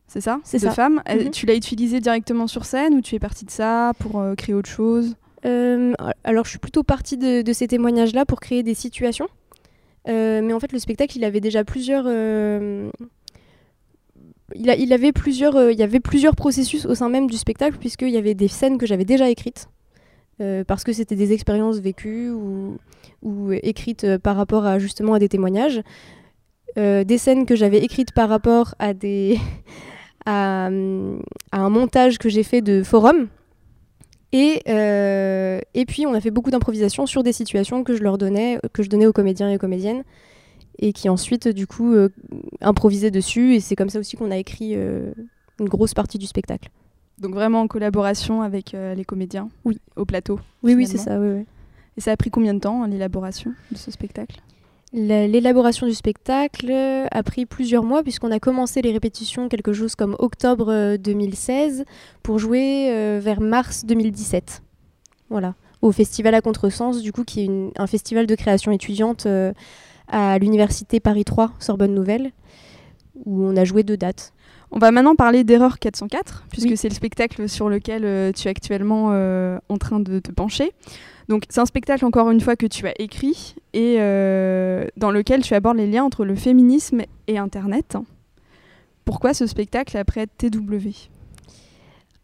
c'est 0.08 0.22
ça 0.22 0.40
C'est 0.44 0.64
de 0.64 0.70
femmes. 0.70 1.02
Mhm. 1.08 1.32
Tu 1.32 1.46
l'as 1.46 1.56
utilisé 1.56 2.00
directement 2.00 2.48
sur 2.48 2.66
scène 2.66 2.94
ou 2.96 3.02
tu 3.02 3.16
es 3.16 3.20
partie 3.20 3.46
de 3.46 3.52
ça 3.52 3.92
pour 4.00 4.20
euh, 4.20 4.36
créer 4.36 4.56
autre 4.56 4.70
chose? 4.70 5.16
Euh, 5.46 5.94
Alors, 6.24 6.46
je 6.46 6.52
suis 6.52 6.60
plutôt 6.60 6.84
partie 6.84 7.18
de, 7.18 7.44
ces 7.54 7.68
témoignages-là 7.68 8.26
pour 8.26 8.40
créer 8.40 8.64
des 8.64 8.74
situations. 8.74 9.28
Euh, 10.08 10.42
mais 10.42 10.54
en 10.54 10.60
fait, 10.60 10.72
le 10.72 10.80
spectacle, 10.80 11.18
il 11.18 11.26
avait 11.26 11.42
déjà 11.42 11.66
plusieurs. 11.66 12.06
Il, 14.56 14.70
a, 14.70 14.78
il, 14.78 14.94
avait 14.94 15.12
plusieurs, 15.12 15.72
il 15.72 15.78
y 15.78 15.84
avait 15.84 16.00
plusieurs 16.00 16.38
processus 16.38 16.86
au 16.86 16.96
sein 16.96 17.10
même 17.10 17.30
du 17.30 17.36
spectacle, 17.36 17.78
puisqu'il 17.78 18.10
y 18.10 18.18
avait 18.18 18.34
des 18.34 18.48
scènes 18.48 18.78
que 18.78 18.86
j'avais 18.86 19.04
déjà 19.04 19.30
écrites. 19.30 19.68
parce 20.68 20.86
que 20.86 20.94
c'était 20.94 21.18
des 21.18 21.34
expériences 21.34 21.80
vécues 21.80 22.30
ou, 22.30 22.78
ou 23.24 23.52
écrites 23.52 24.18
par 24.20 24.38
rapport 24.38 24.66
à 24.66 24.80
justement 24.80 25.16
à 25.16 25.20
des 25.20 25.28
témoignages. 25.28 25.82
des 26.78 27.18
scènes 27.18 27.46
que 27.46 27.58
j'avais 27.58 27.80
écrites 27.80 28.14
par 28.14 28.30
rapport 28.30 28.74
à 28.80 28.94
des, 28.94 29.38
à, 30.28 30.68
un 30.68 31.70
montage 31.70 32.20
que 32.20 32.30
j'ai 32.30 32.44
fait 32.44 32.62
de 32.62 32.84
forum. 32.84 33.28
Et, 34.34 34.62
et 34.68 35.86
puis 35.86 36.06
on 36.06 36.14
a 36.14 36.22
fait 36.22 36.32
beaucoup 36.32 36.52
d'improvisation 36.52 37.06
sur 37.06 37.24
des 37.24 37.32
situations 37.32 37.84
que 37.84 37.96
je 37.96 38.04
leur 38.04 38.18
donnais, 38.18 38.60
que 38.74 38.84
je 38.84 38.90
donnais 38.90 39.08
aux 39.08 39.14
comédiens 39.14 39.50
et 39.50 39.56
aux 39.56 39.60
comédiennes, 39.60 40.04
et 40.80 40.92
qui 40.92 41.08
ensuite 41.08 41.48
du 41.48 41.66
coup 41.66 41.96
improvisaient 42.62 43.10
dessus. 43.10 43.56
Et 43.56 43.62
c'est 43.62 43.76
comme 43.76 43.90
ça 43.90 44.00
aussi 44.00 44.18
qu'on 44.18 44.30
a 44.30 44.38
écrit 44.38 44.74
une 44.74 45.70
grosse 45.70 45.94
partie 45.94 46.18
du 46.18 46.28
spectacle. 46.28 46.70
Donc 47.20 47.34
vraiment 47.34 47.62
en 47.62 47.68
collaboration 47.68 48.42
avec 48.42 48.74
les 48.74 49.06
comédiens 49.06 49.50
Oui. 49.64 49.80
Au 49.96 50.06
plateau 50.06 50.40
Oui, 50.62 50.76
oui, 50.76 50.86
c'est 50.86 50.98
ça. 50.98 51.18
Oui, 51.18 51.46
Et 51.96 52.02
ça 52.02 52.12
a 52.12 52.18
pris 52.18 52.30
combien 52.30 52.54
de 52.54 52.60
temps, 52.60 52.86
l'élaboration 52.86 53.54
de 53.72 53.78
ce 53.78 53.92
spectacle? 53.92 54.42
L'élaboration 54.94 55.86
du 55.86 55.94
spectacle 55.94 56.72
a 57.12 57.24
pris 57.24 57.46
plusieurs 57.46 57.84
mois 57.84 58.04
puisqu'on 58.04 58.32
a 58.32 58.40
commencé 58.40 58.82
les 58.82 58.94
répétitions 58.94 59.50
quelque 59.50 59.74
chose 59.74 59.96
comme 59.96 60.16
octobre 60.18 60.96
2016 60.96 61.84
pour 62.24 62.40
jouer 62.40 62.90
euh, 62.92 63.20
vers 63.22 63.42
mars 63.42 63.86
2017. 63.86 64.64
Voilà, 65.30 65.56
au 65.82 65.92
festival 65.92 66.34
à 66.36 66.42
contresens 66.42 67.02
du 67.02 67.12
coup 67.12 67.26
qui 67.26 67.44
est 67.44 67.50
un 67.78 67.88
festival 67.88 68.28
de 68.28 68.36
création 68.36 68.72
étudiante 68.72 69.26
euh, 69.26 69.52
à 70.08 70.40
l'université 70.40 71.02
Paris 71.02 71.26
3 71.26 71.52
Sorbonne 71.60 71.94
Nouvelle 71.94 72.32
où 73.26 73.44
on 73.44 73.58
a 73.58 73.66
joué 73.66 73.84
deux 73.84 73.98
dates. 73.98 74.32
On 74.72 74.80
va 74.80 74.92
maintenant 74.92 75.16
parler 75.16 75.44
d'Erreur 75.44 75.80
404 75.80 76.46
puisque 76.50 76.78
c'est 76.78 76.90
le 76.90 76.94
spectacle 76.94 77.48
sur 77.48 77.70
lequel 77.70 78.04
euh, 78.06 78.32
tu 78.32 78.48
es 78.48 78.52
actuellement 78.52 79.08
en 79.70 79.78
train 79.78 80.00
de 80.00 80.20
te 80.20 80.32
pencher. 80.32 80.72
Donc 81.28 81.44
c'est 81.50 81.60
un 81.60 81.66
spectacle 81.66 82.06
encore 82.06 82.32
une 82.32 82.40
fois 82.40 82.56
que 82.56 82.66
tu 82.66 82.88
as 82.88 82.94
écrit 83.00 83.56
et 83.74 83.98
euh, 84.00 84.88
dans 84.96 85.12
lequel 85.12 85.42
tu 85.42 85.54
abordes 85.54 85.78
les 85.78 85.88
liens 85.88 86.04
entre 86.04 86.24
le 86.24 86.36
féminisme 86.36 87.02
et 87.28 87.38
Internet. 87.38 87.98
Pourquoi 89.04 89.34
ce 89.34 89.46
spectacle 89.46 89.98
après 89.98 90.28
TW 90.28 91.10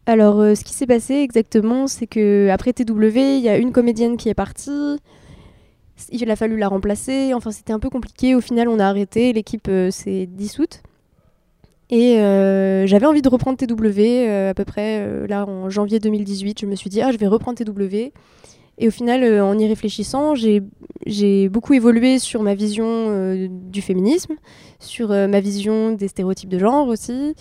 alors, 0.06 0.38
euh, 0.40 0.54
ce 0.54 0.64
qui 0.64 0.74
s'est 0.74 0.86
passé 0.86 1.14
exactement, 1.14 1.86
c'est 1.86 2.06
que 2.06 2.50
après 2.50 2.74
TW, 2.74 3.16
il 3.16 3.40
y 3.40 3.48
a 3.48 3.56
une 3.56 3.72
comédienne 3.72 4.18
qui 4.18 4.28
est 4.28 4.34
partie. 4.34 4.98
Il 6.10 6.30
a 6.30 6.36
fallu 6.36 6.58
la 6.58 6.68
remplacer. 6.68 7.32
Enfin, 7.32 7.50
c'était 7.50 7.72
un 7.72 7.78
peu 7.78 7.88
compliqué. 7.88 8.34
Au 8.34 8.42
final, 8.42 8.68
on 8.68 8.78
a 8.80 8.84
arrêté. 8.84 9.32
L'équipe 9.32 9.66
euh, 9.68 9.90
s'est 9.90 10.26
dissoute. 10.26 10.82
Et 11.90 12.16
j'avais 12.86 13.06
envie 13.06 13.22
de 13.22 13.28
reprendre 13.28 13.56
TW 13.56 14.28
à 14.48 14.54
peu 14.54 14.64
près 14.64 15.26
là 15.26 15.46
en 15.46 15.70
janvier 15.70 16.00
2018. 16.00 16.60
Je 16.60 16.66
me 16.66 16.74
suis 16.74 16.90
dit, 16.90 17.02
ah, 17.02 17.12
je 17.12 17.18
vais 17.18 17.26
reprendre 17.26 17.58
TW. 17.58 18.12
Et 18.78 18.88
au 18.88 18.90
final, 18.90 19.22
euh, 19.22 19.44
en 19.44 19.56
y 19.58 19.66
réfléchissant, 19.66 20.34
j'ai 20.34 21.48
beaucoup 21.48 21.74
évolué 21.74 22.18
sur 22.18 22.42
ma 22.42 22.54
vision 22.54 22.86
euh, 22.86 23.46
du 23.48 23.82
féminisme, 23.82 24.34
sur 24.80 25.12
euh, 25.12 25.28
ma 25.28 25.40
vision 25.40 25.92
des 25.92 26.08
stéréotypes 26.08 26.48
de 26.48 26.58
genre 26.58 26.88
aussi. 26.88 27.34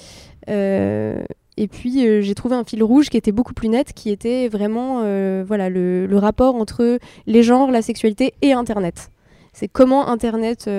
et 0.48 1.68
puis, 1.68 2.22
j'ai 2.22 2.36
trouvé 2.36 2.56
un 2.56 2.64
fil 2.64 2.84
rouge 2.84 3.10
qui 3.10 3.18
était 3.18 3.32
beaucoup 3.32 3.54
plus 3.54 3.70
net, 3.70 3.94
qui 3.94 4.10
était 4.10 4.48
vraiment 4.48 5.02
voilà, 5.44 5.70
le, 5.70 6.08
rapport 6.14 6.56
entre 6.56 7.00
les 7.28 7.44
genres, 7.44 7.72
la 7.72 7.82
sexualité 7.82 8.34
et 8.42 8.54
Internet. 8.54 9.10
C'est 9.54 9.68
comment 9.68 10.08
Internet... 10.08 10.70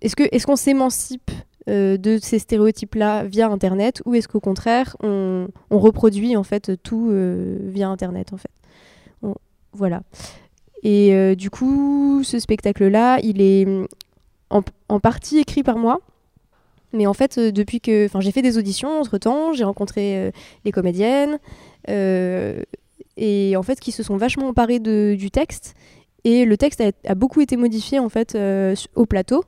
est-ce 0.00 0.16
qu'on 0.16 0.24
est 0.24 0.44
qu'on 0.44 0.56
s'émancipe 0.56 1.30
euh, 1.68 1.96
de 1.96 2.18
ces 2.22 2.38
stéréotypes-là 2.38 3.24
via 3.24 3.48
Internet 3.48 4.00
ou 4.06 4.14
est-ce 4.14 4.28
qu'au 4.28 4.40
contraire, 4.40 4.96
on, 5.02 5.48
reproduit 5.70 6.36
en 6.36 6.44
fait 6.44 6.82
tout 6.82 7.08
euh, 7.10 7.58
via 7.64 7.88
Internet 7.88 8.32
en 8.32 8.36
fait? 8.36 8.50
Voilà. 9.74 10.02
Et 10.82 11.12
euh, 11.12 11.34
du 11.34 11.50
coup, 11.50 12.22
ce 12.24 12.38
spectacle-là, 12.38 13.18
il 13.22 13.42
est 13.42 13.66
mm, 13.66 13.86
en, 14.88 15.00
partie 15.00 15.38
écrit 15.38 15.62
par 15.62 15.76
moi. 15.76 16.00
Mais 16.94 17.06
en 17.06 17.12
fait, 17.12 17.38
depuis 17.38 17.80
que. 17.80 18.06
Enfin, 18.06 18.20
j'ai 18.20 18.32
fait 18.32 18.40
des 18.40 18.56
auditions 18.56 19.00
entre 19.00 19.18
temps, 19.18 19.52
j'ai 19.52 19.64
rencontré 19.64 20.32
les 20.64 20.72
comédiennes, 20.72 21.38
et 21.86 23.54
en 23.56 23.62
fait, 23.62 23.78
qui 23.78 23.92
se 23.92 24.02
sont 24.02 24.16
vachement 24.16 24.48
emparées 24.48 24.78
du 24.78 25.30
texte. 25.30 25.74
Et 26.24 26.46
le 26.46 26.56
texte 26.56 26.80
a, 26.80 26.92
a, 27.06 27.14
beaucoup 27.14 27.42
été 27.42 27.58
modifié 27.58 27.98
en 27.98 28.08
fait 28.08 28.38
au 28.94 29.04
plateau 29.04 29.44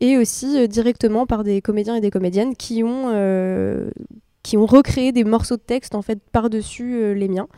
et 0.00 0.16
aussi 0.16 0.58
euh, 0.58 0.66
directement 0.66 1.26
par 1.26 1.44
des 1.44 1.60
comédiens 1.60 1.96
et 1.96 2.00
des 2.00 2.10
comédiennes 2.10 2.54
qui 2.56 2.82
ont, 2.82 3.06
euh, 3.08 3.90
qui 4.42 4.56
ont 4.56 4.66
recréé 4.66 5.12
des 5.12 5.24
morceaux 5.24 5.56
de 5.56 5.62
texte 5.62 5.94
en 5.94 6.02
fait 6.02 6.18
par-dessus 6.32 6.94
euh, 6.94 7.14
les 7.14 7.28
miens. 7.28 7.48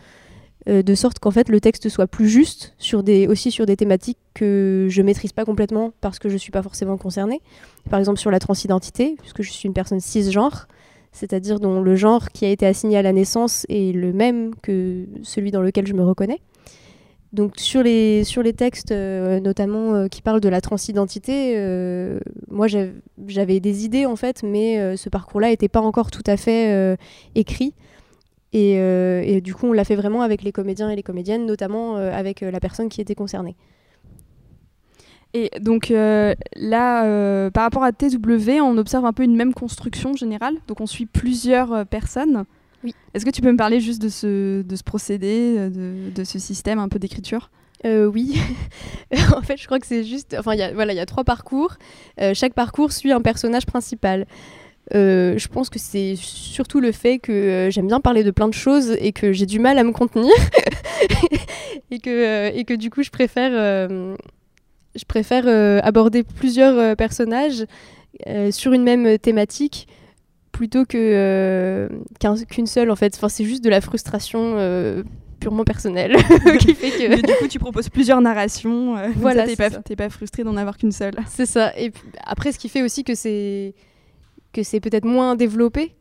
de 0.67 0.95
sorte 0.95 1.19
qu'en 1.19 1.31
fait 1.31 1.49
le 1.49 1.61
texte 1.61 1.89
soit 1.89 2.07
plus 2.07 2.29
juste 2.29 2.75
sur 2.79 3.03
des, 3.03 3.27
aussi 3.27 3.51
sur 3.51 3.67
des 3.67 3.77
thématiques 3.77 4.19
que 4.35 4.87
je 4.91 5.03
maîtrise 5.03 5.33
pas 5.33 5.45
complètement 5.45 5.93
parce 6.01 6.19
que 6.19 6.29
je 6.29 6.37
suis 6.37 6.53
pas 6.53 6.63
forcément 6.63 6.97
concernée. 6.97 7.41
Par 7.89 7.99
exemple 7.99 8.19
sur 8.19 8.31
la 8.31 8.39
transidentité, 8.39 9.17
puisque 9.21 9.43
je 9.43 9.51
suis 9.51 9.67
une 9.67 9.73
personne 9.73 10.01
cisgenre, 10.01 10.69
c'est-à-dire 11.13 11.61
dont 11.61 11.81
le 11.81 11.97
genre 11.97 12.29
qui 12.29 12.45
a 12.45 12.51
été 12.51 12.67
assigné 12.67 12.99
à 12.99 13.03
la 13.03 13.13
naissance 13.13 13.67
est 13.69 13.93
le 13.93 14.13
même 14.13 14.55
que 14.63 15.07
celui 15.23 15.51
dans 15.51 15.63
lequel 15.63 15.87
je 15.87 15.95
me 15.95 16.05
reconnais. 16.05 16.41
Donc 17.33 17.53
sur 17.59 17.83
les, 17.83 18.25
sur 18.25 18.43
les 18.43 18.53
textes, 18.53 18.91
euh, 18.91 19.39
notamment 19.39 19.95
euh, 19.95 20.09
qui 20.09 20.21
parlent 20.21 20.41
de 20.41 20.49
la 20.49 20.61
transidentité, 20.61 21.55
euh, 21.57 22.19
moi 22.51 22.67
j'avais 22.67 23.61
des 23.61 23.85
idées 23.85 24.05
en 24.05 24.17
fait, 24.17 24.43
mais 24.43 24.97
ce 24.97 25.09
parcours-là 25.09 25.49
n'était 25.49 25.69
pas 25.69 25.81
encore 25.81 26.11
tout 26.11 26.25
à 26.27 26.37
fait 26.37 26.97
écrit. 27.35 27.75
Et, 28.53 28.73
et, 28.73 29.41
du 29.41 29.55
coup, 29.55 29.69
on 29.69 29.73
l'a 29.73 29.85
fait 29.85 29.95
vraiment 29.95 30.23
avec 30.23 30.43
les 30.43 30.51
comédiens 30.51 30.91
et 30.91 30.97
les 30.97 31.05
comédiennes, 31.05 31.47
notamment 31.47 31.97
avec 31.97 32.41
la 32.41 32.59
personne 32.59 32.89
qui 32.89 33.01
était 33.01 33.15
concernée. 33.15 33.55
Et 35.35 35.51
donc 35.61 35.91
là, 35.91 37.51
par 37.51 37.63
rapport 37.63 37.85
à 37.85 37.93
TW, 37.93 38.61
on 38.61 38.77
observe 38.77 39.05
un 39.05 39.13
peu 39.13 39.23
une 39.23 39.37
même 39.37 39.55
construction 39.55 40.15
générale. 40.15 40.57
Donc 40.67 40.81
on 40.81 40.87
suit 40.87 41.07
plusieurs 41.07 41.87
personnes. 41.87 42.45
Est-ce 43.15 43.25
que 43.25 43.31
tu 43.31 43.43
peux 43.43 43.53
me 43.53 43.57
parler 43.57 43.81
juste 43.81 44.01
de 44.01 44.09
ce, 44.09 44.63
de 44.63 44.77
ce 44.77 44.83
procédé, 44.83 45.55
euh, 45.59 46.11
de, 46.11 46.25
ce 46.25 46.39
système 46.39 46.79
un 46.79 46.89
peu 46.89 46.99
d'écriture? 46.99 47.51
Euh, 47.85 48.07
oui, 48.07 48.39
en 49.37 49.43
fait, 49.43 49.57
je 49.57 49.67
crois 49.67 49.79
que 49.79 49.87
c'est 49.87 50.05
juste. 50.05 50.37
Enfin, 50.39 50.55
y 50.55 50.63
a, 50.63 50.73
voilà, 50.73 50.93
il 50.93 50.97
y 50.97 51.01
a 51.01 51.07
trois 51.07 51.25
parcours. 51.25 51.77
Euh, 52.21 52.35
chaque 52.35 52.55
parcours 52.55 52.93
suit 52.93 53.13
un 53.13 53.21
personnage 53.21 53.67
principal. 53.67 54.27
je 54.93 55.49
pense 55.49 55.71
que 55.71 55.79
c'est 55.79 56.15
surtout 56.17 56.81
le 56.81 56.93
fait 56.93 57.19
que 57.19 57.69
j'aime 57.71 57.87
bien 57.87 58.01
parler 58.01 58.25
de 58.25 58.31
plein 58.31 58.49
de 58.49 58.55
choses 58.55 58.97
et 58.99 59.13
que 59.13 59.33
j'ai 59.33 59.47
du 59.47 59.59
mal 59.59 59.79
à 59.79 59.85
me 59.85 59.93
contenir 59.93 60.33
et 61.91 62.01
que 62.01 62.51
et 62.55 62.65
que 62.65 62.75
du 62.75 62.91
coup 62.91 63.03
je 63.05 63.11
préfère 63.11 63.53
je 64.97 65.05
préfère 65.07 65.47
aborder 65.85 66.25
plusieurs 66.25 66.97
personnages 66.97 67.65
sur 68.51 68.73
une 68.73 68.83
même 68.83 69.17
thématique 69.19 69.87
plutôt 70.61 70.85
que 70.85 70.99
euh, 70.99 71.89
qu'une 72.51 72.67
seule 72.67 72.91
en 72.91 72.97
fait. 72.97 73.15
Enfin, 73.17 73.31
c'est 73.31 73.47
juste 73.47 73.65
de 73.65 73.71
la 73.71 73.81
frustration 73.81 74.57
euh, 74.59 75.03
purement 75.41 75.65
personnelle 75.65 76.15
qui 76.59 76.75
fait 76.75 76.91
que. 76.91 77.17
du 77.17 77.33
coup, 77.39 77.49
tu 77.49 77.59
proposes 77.59 77.89
plusieurs 77.89 78.21
narrations. 78.21 78.95
Euh, 78.99 79.09
voilà, 79.17 79.47
t'es 79.47 79.57
pas, 79.57 79.71
pas 79.71 80.11
frustré 80.11 80.45
d'en 80.45 80.59
avoir 80.59 80.77
qu'une 80.77 80.93
seule. 80.93 81.15
C'est 81.31 81.47
ça. 81.47 81.73
Et 81.79 81.93
après, 82.25 82.53
ce 82.53 82.59
qui 82.59 82.69
fait 82.69 82.83
aussi 82.83 83.05
que 83.05 83.15
c'est 83.15 83.73
que 84.53 84.63
c'est 84.63 84.81
peut-être 84.81 85.07
moins 85.07 85.35
développé. 85.35 85.95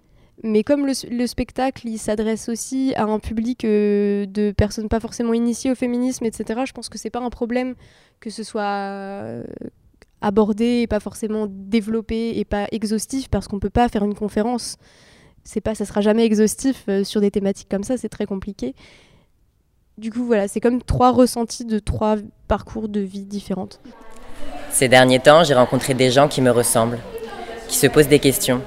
Mais 0.44 0.64
comme 0.64 0.86
le, 0.86 0.92
le 1.10 1.26
spectacle, 1.26 1.88
il 1.88 1.98
s'adresse 1.98 2.50
aussi 2.50 2.94
à 2.98 3.04
un 3.04 3.20
public 3.20 3.62
de 3.64 4.52
personnes 4.58 4.90
pas 4.90 5.00
forcément 5.00 5.34
initiées 5.34 5.72
au 5.72 5.76
féminisme, 5.76 6.26
etc. 6.26 6.64
Je 6.66 6.74
pense 6.74 6.90
que 6.90 6.98
c'est 6.98 7.10
pas 7.10 7.22
un 7.22 7.30
problème 7.30 7.76
que 8.20 8.30
ce 8.30 8.44
soit 8.44 9.42
abordé 10.22 10.82
et 10.82 10.88
pas 10.88 11.00
forcément 11.00 11.48
développé 11.50 12.38
et 12.38 12.46
pas 12.46 12.68
exhaustif 12.72 13.30
parce 13.30 13.48
qu'on 13.48 13.60
peut 13.60 13.70
pas 13.70 13.90
faire 13.90 14.04
une 14.04 14.16
conférence. 14.16 14.78
C'est 15.44 15.62
pas, 15.62 15.76
ça 15.76 15.86
sera 15.86 16.02
jamais 16.02 16.26
exhaustif 16.26 16.84
euh, 16.90 17.04
sur 17.04 17.22
des 17.22 17.32
thématiques 17.32 17.70
comme 17.70 17.84
ça, 17.84 17.98
c'est 17.98 18.10
très 18.10 18.26
compliqué. 18.26 18.76
Du 19.98 20.12
coup, 20.12 20.24
voilà, 20.24 20.48
c'est 20.48 20.60
comme 20.60 20.82
trois 20.82 21.12
ressentis 21.12 21.66
de 21.66 21.80
trois 21.80 22.18
parcours 22.48 22.88
de 22.88 23.00
vie 23.00 23.26
différentes. 23.26 23.82
Ces 24.72 24.88
derniers 24.88 25.20
temps, 25.20 25.44
j'ai 25.44 25.54
rencontré 25.54 25.94
des 25.94 26.12
gens 26.12 26.28
qui 26.28 26.42
me 26.42 26.52
ressemblent, 26.52 27.00
qui 27.68 27.78
se 27.78 27.88
posent 27.88 28.08
des 28.08 28.20
questions. 28.20 28.62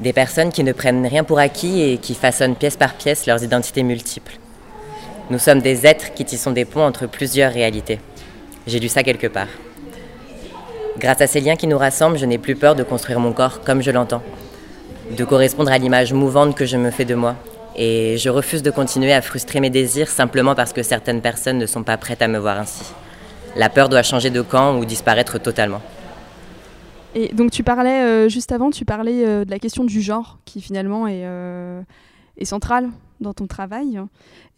Des 0.00 0.12
personnes 0.12 0.50
qui 0.50 0.64
ne 0.64 0.72
prennent 0.72 1.06
rien 1.06 1.22
pour 1.22 1.38
acquis 1.38 1.82
et 1.82 1.98
qui 1.98 2.14
façonnent 2.14 2.56
pièce 2.56 2.76
par 2.76 2.94
pièce 2.94 3.26
leurs 3.26 3.44
identités 3.44 3.82
multiples. 3.82 4.38
Nous 5.30 5.38
sommes 5.38 5.60
des 5.60 5.86
êtres 5.86 6.12
qui 6.14 6.24
tissons 6.24 6.50
des 6.50 6.64
ponts 6.64 6.84
entre 6.84 7.06
plusieurs 7.06 7.52
réalités. 7.52 8.00
J'ai 8.66 8.80
lu 8.80 8.88
ça 8.88 9.02
quelque 9.02 9.28
part. 9.28 9.48
Grâce 10.98 11.20
à 11.20 11.26
ces 11.26 11.40
liens 11.40 11.56
qui 11.56 11.66
nous 11.66 11.78
rassemblent, 11.78 12.18
je 12.18 12.26
n'ai 12.26 12.38
plus 12.38 12.54
peur 12.54 12.74
de 12.74 12.82
construire 12.82 13.18
mon 13.18 13.32
corps 13.32 13.62
comme 13.62 13.82
je 13.82 13.90
l'entends, 13.90 14.22
de 15.16 15.24
correspondre 15.24 15.72
à 15.72 15.78
l'image 15.78 16.12
mouvante 16.12 16.54
que 16.54 16.66
je 16.66 16.76
me 16.76 16.90
fais 16.90 17.04
de 17.04 17.14
moi. 17.14 17.34
Et 17.76 18.18
je 18.18 18.28
refuse 18.28 18.62
de 18.62 18.70
continuer 18.70 19.12
à 19.14 19.22
frustrer 19.22 19.60
mes 19.60 19.70
désirs 19.70 20.08
simplement 20.08 20.54
parce 20.54 20.74
que 20.74 20.82
certaines 20.82 21.22
personnes 21.22 21.58
ne 21.58 21.66
sont 21.66 21.82
pas 21.82 21.96
prêtes 21.96 22.20
à 22.20 22.28
me 22.28 22.38
voir 22.38 22.58
ainsi. 22.58 22.84
La 23.56 23.70
peur 23.70 23.88
doit 23.88 24.02
changer 24.02 24.30
de 24.30 24.42
camp 24.42 24.78
ou 24.78 24.84
disparaître 24.84 25.38
totalement. 25.38 25.80
Et 27.14 27.28
donc 27.34 27.50
tu 27.50 27.62
parlais, 27.62 28.02
euh, 28.02 28.28
juste 28.28 28.52
avant, 28.52 28.70
tu 28.70 28.84
parlais 28.84 29.26
euh, 29.26 29.44
de 29.44 29.50
la 29.50 29.58
question 29.58 29.84
du 29.84 30.00
genre, 30.00 30.38
qui 30.44 30.60
finalement 30.60 31.06
est, 31.06 31.22
euh, 31.24 31.82
est 32.38 32.44
centrale 32.44 32.88
dans 33.22 33.32
ton 33.32 33.46
travail. 33.46 33.98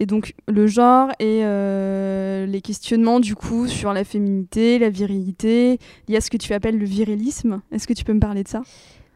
Et 0.01 0.07
donc 0.07 0.35
le 0.49 0.67
genre 0.67 1.11
et 1.21 1.41
euh, 1.45 2.47
les 2.47 2.61
questionnements 2.61 3.21
du 3.21 3.37
coup 3.37 3.69
sur 3.69 3.93
la 3.93 4.05
féminité, 4.05 4.79
la 4.79 4.91
virilité, 4.91 5.79
il 6.09 6.15
y 6.15 6.17
a 6.17 6.21
ce 6.21 6.31
que 6.31 6.37
tu 6.37 6.53
appelles 6.53 6.79
le 6.79 6.87
virilisme. 6.87 7.61
Est-ce 7.71 7.87
que 7.87 7.93
tu 7.93 8.05
peux 8.05 8.13
me 8.13 8.21
parler 8.21 8.43
de 8.43 8.49
ça? 8.49 8.63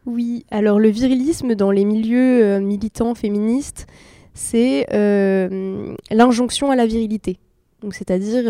Oui, 0.05 0.45
alors 0.49 0.79
le 0.79 0.89
virilisme 0.89 1.55
dans 1.55 1.71
les 1.71 1.83
milieux 1.83 2.43
euh, 2.43 2.59
militants 2.61 3.15
féministes, 3.15 3.87
c'est 4.33 4.85
l'injonction 6.11 6.71
à 6.71 6.75
la 6.75 6.85
virilité. 6.85 7.37
Donc 7.81 7.93
c'est-à-dire 7.93 8.43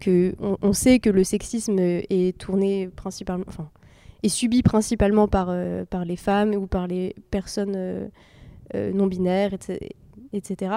que 0.00 0.34
on, 0.40 0.72
sait 0.72 0.98
que 0.98 1.10
le 1.10 1.24
sexisme 1.24 1.78
est 1.78 2.38
tourné 2.38 2.88
principalement, 2.94 3.44
enfin, 3.48 3.68
est 4.22 4.28
subi 4.28 4.62
principalement 4.62 5.28
par, 5.28 5.52
par 5.90 6.04
les 6.04 6.16
femmes 6.16 6.54
ou 6.54 6.66
par 6.66 6.86
les 6.86 7.14
personnes 7.30 8.08
non 8.74 9.06
binaires, 9.06 9.54
etc 9.54 9.88
etc. 10.32 10.76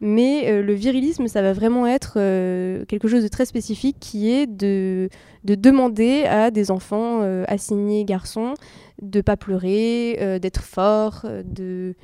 Mais 0.00 0.50
euh, 0.50 0.62
le 0.62 0.74
virilisme, 0.74 1.28
ça 1.28 1.42
va 1.42 1.52
vraiment 1.52 1.86
être 1.86 2.14
euh, 2.16 2.84
quelque 2.86 3.08
chose 3.08 3.22
de 3.22 3.28
très 3.28 3.46
spécifique 3.46 3.96
qui 4.00 4.30
est 4.30 4.46
de, 4.46 5.08
de 5.44 5.54
demander 5.54 6.24
à 6.24 6.50
des 6.50 6.70
enfants 6.70 7.20
euh, 7.22 7.44
assignés 7.48 8.04
garçons 8.04 8.54
de 9.02 9.20
pas 9.20 9.36
pleurer, 9.36 10.38
d'être 10.40 10.62
forts, 10.62 11.26
de 11.44 11.94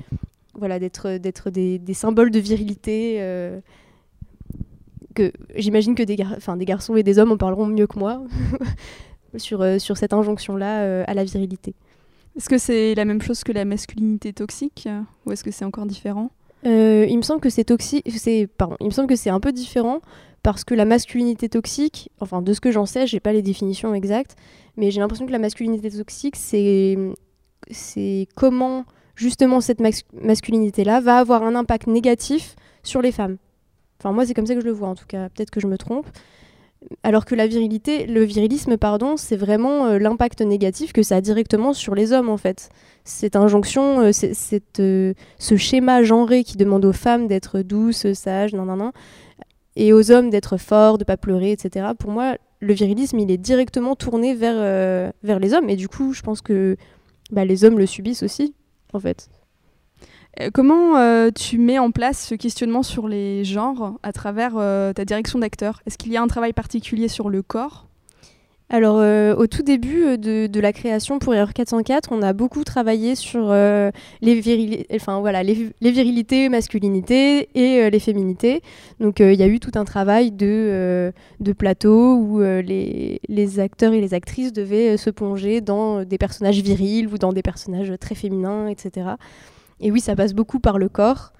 voilà, 0.53 0.77
d'être 0.77 1.49
des, 1.49 1.93
symboles 1.93 2.29
de 2.29 2.37
virilité. 2.37 3.19
j'imagine 5.55 5.95
que 5.95 6.03
des, 6.03 6.15
gar 6.15 6.37
des 6.55 6.65
garçons 6.65 6.95
et 6.95 7.01
des 7.01 7.17
hommes 7.17 7.31
en 7.31 7.37
parleront 7.37 7.65
mieux 7.65 7.87
que 7.87 7.97
moi 7.97 8.23
sur 9.37 9.97
cette 9.97 10.13
injonction-là 10.13 11.03
à 11.03 11.13
la 11.15 11.23
virilité. 11.23 11.73
Est-ce 12.37 12.47
que 12.47 12.59
c'est 12.59 12.93
la 12.93 13.05
même 13.05 13.23
chose 13.23 13.43
que 13.43 13.51
la 13.51 13.65
masculinité 13.65 14.31
toxique 14.31 14.87
ou 15.25 15.31
est-ce 15.31 15.43
que 15.43 15.49
c'est 15.49 15.65
encore 15.65 15.87
différent? 15.87 16.29
Euh, 16.65 17.05
il 17.09 17.17
me 17.17 17.21
semble 17.21 17.41
que 17.41 17.49
c'est 17.49 17.65
toxique. 17.65 18.05
Pardon. 18.57 18.75
Il 18.79 18.87
me 18.87 18.91
semble 18.91 19.07
que 19.07 19.15
c'est 19.15 19.29
un 19.29 19.39
peu 19.39 19.51
différent 19.51 20.01
parce 20.43 20.63
que 20.63 20.75
la 20.75 20.85
masculinité 20.85 21.49
toxique, 21.49 22.09
enfin 22.19 22.41
de 22.41 22.53
ce 22.53 22.59
que 22.59 22.71
j'en 22.71 22.85
sais, 22.85 23.07
j'ai 23.07 23.19
pas 23.19 23.31
les 23.31 23.41
définitions 23.41 23.93
exactes, 23.93 24.35
mais 24.75 24.91
j'ai 24.91 24.99
l'impression 24.99 25.25
que 25.25 25.31
la 25.31 25.39
masculinité 25.39 25.89
toxique, 25.89 26.35
c'est 26.35 26.97
c'est 27.71 28.27
comment 28.35 28.85
justement 29.15 29.61
cette 29.61 29.79
masculinité-là 29.79 30.99
va 30.99 31.17
avoir 31.17 31.43
un 31.43 31.55
impact 31.55 31.87
négatif 31.87 32.55
sur 32.83 33.01
les 33.01 33.13
femmes. 33.13 33.37
Enfin 33.99 34.11
moi 34.11 34.25
c'est 34.25 34.33
comme 34.33 34.45
ça 34.45 34.55
que 34.55 34.61
je 34.61 34.65
le 34.65 34.73
vois 34.73 34.89
en 34.89 34.95
tout 34.95 35.05
cas. 35.07 35.29
Peut-être 35.29 35.51
que 35.51 35.61
je 35.61 35.67
me 35.67 35.77
trompe, 35.77 36.07
alors 37.03 37.25
que 37.25 37.35
la 37.35 37.47
virilité, 37.47 38.05
le 38.05 38.23
virilisme, 38.23 38.77
pardon, 38.77 39.17
c'est 39.17 39.35
vraiment 39.35 39.85
euh, 39.85 39.99
l'impact 39.99 40.41
négatif 40.41 40.93
que 40.93 41.03
ça 41.03 41.17
a 41.17 41.21
directement 41.21 41.73
sur 41.73 41.95
les 41.95 42.13
hommes 42.13 42.29
en 42.29 42.37
fait. 42.37 42.69
Cette 43.03 43.35
injonction, 43.35 44.01
euh, 44.01 44.11
euh, 44.79 45.13
ce 45.37 45.55
schéma 45.55 46.03
genré 46.03 46.43
qui 46.43 46.57
demande 46.57 46.85
aux 46.85 46.93
femmes 46.93 47.27
d'être 47.27 47.61
douces, 47.61 48.11
sages, 48.13 48.53
nan, 48.53 48.67
nan, 48.67 48.77
nan, 48.77 48.91
et 49.75 49.91
aux 49.93 50.11
hommes 50.11 50.29
d'être 50.29 50.57
forts, 50.57 50.97
de 50.97 51.03
pas 51.03 51.17
pleurer, 51.17 51.51
etc. 51.51 51.87
Pour 51.97 52.11
moi, 52.11 52.37
le 52.59 52.73
virilisme, 52.73 53.19
il 53.19 53.31
est 53.31 53.37
directement 53.37 53.95
tourné 53.95 54.35
vers, 54.35 55.11
vers 55.23 55.39
les 55.39 55.53
hommes, 55.53 55.69
et 55.69 55.75
du 55.75 55.89
coup, 55.89 56.13
je 56.13 56.21
pense 56.21 56.41
que 56.41 56.77
bah, 57.31 57.43
les 57.43 57.65
hommes 57.65 57.79
le 57.79 57.87
subissent 57.87 58.23
aussi, 58.23 58.53
en 58.93 58.99
fait. 58.99 59.29
Euh, 60.41 60.49
comment 60.51 60.97
euh, 60.97 61.29
tu 61.33 61.57
mets 61.57 61.79
en 61.79 61.91
place 61.91 62.27
ce 62.27 62.35
questionnement 62.35 62.83
sur 62.83 63.07
les 63.07 63.43
genres 63.43 63.99
à 64.03 64.11
travers 64.11 64.53
euh, 64.57 64.93
ta 64.93 65.05
direction 65.05 65.39
d'acteur? 65.39 65.81
Est-ce 65.85 65.97
qu'il 65.97 66.11
y 66.11 66.17
a 66.17 66.21
un 66.21 66.27
travail 66.27 66.53
particulier 66.53 67.07
sur 67.07 67.29
le 67.29 67.41
corps? 67.41 67.87
Alors, 68.69 68.95
au 69.37 69.45
tout 69.45 69.61
début 69.61 70.17
de, 70.17 70.59
la 70.59 70.73
création 70.73 71.19
pour 71.19 71.35
Erreur 71.35 71.53
404, 71.53 72.11
on 72.11 72.23
a 72.23 72.33
beaucoup 72.33 72.63
travaillé 72.63 73.13
sur 73.13 73.53
les, 73.53 74.87
enfin, 74.91 75.19
voilà, 75.19 75.43
les, 75.43 75.71
virilités, 75.79 76.49
masculinités 76.49 77.49
et 77.53 77.91
les 77.91 77.99
féminités. 77.99 78.63
Donc, 78.99 79.19
il 79.19 79.35
y 79.35 79.43
a 79.43 79.47
eu 79.47 79.59
tout 79.59 79.73
un 79.75 79.85
travail 79.85 80.31
de, 80.31 81.13
de 81.39 81.53
plateau 81.53 82.15
où 82.15 82.39
les, 82.39 83.21
les, 83.27 83.59
acteurs 83.59 83.93
et 83.93 84.01
les 84.01 84.15
actrices 84.15 84.53
devaient 84.53 84.97
se 84.97 85.11
plonger 85.11 85.61
dans 85.61 86.03
des 86.03 86.17
personnages 86.17 86.59
virils 86.61 87.07
ou 87.07 87.19
dans 87.19 87.33
des 87.33 87.43
personnages 87.43 87.93
très 87.99 88.15
féminins, 88.15 88.69
etc. 88.69 89.17
Et 89.83 89.91
oui, 89.91 89.99
ça 89.99 90.15
passe 90.15 90.33
beaucoup 90.33 90.61
par 90.61 90.79
le 90.79 90.87
corps, 90.87 91.33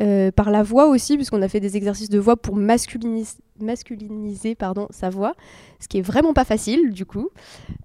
euh, 0.00 0.32
par 0.32 0.50
la 0.50 0.64
voix 0.64 0.88
aussi, 0.88 1.14
puisqu'on 1.14 1.42
a 1.42 1.48
fait 1.48 1.60
des 1.60 1.76
exercices 1.76 2.10
de 2.10 2.18
voix 2.18 2.36
pour 2.36 2.56
masculiniser, 2.56 4.56
pardon, 4.56 4.88
sa 4.90 5.10
voix, 5.10 5.34
ce 5.78 5.86
qui 5.86 5.98
est 5.98 6.02
vraiment 6.02 6.34
pas 6.34 6.44
facile 6.44 6.90
du 6.90 7.06
coup. 7.06 7.28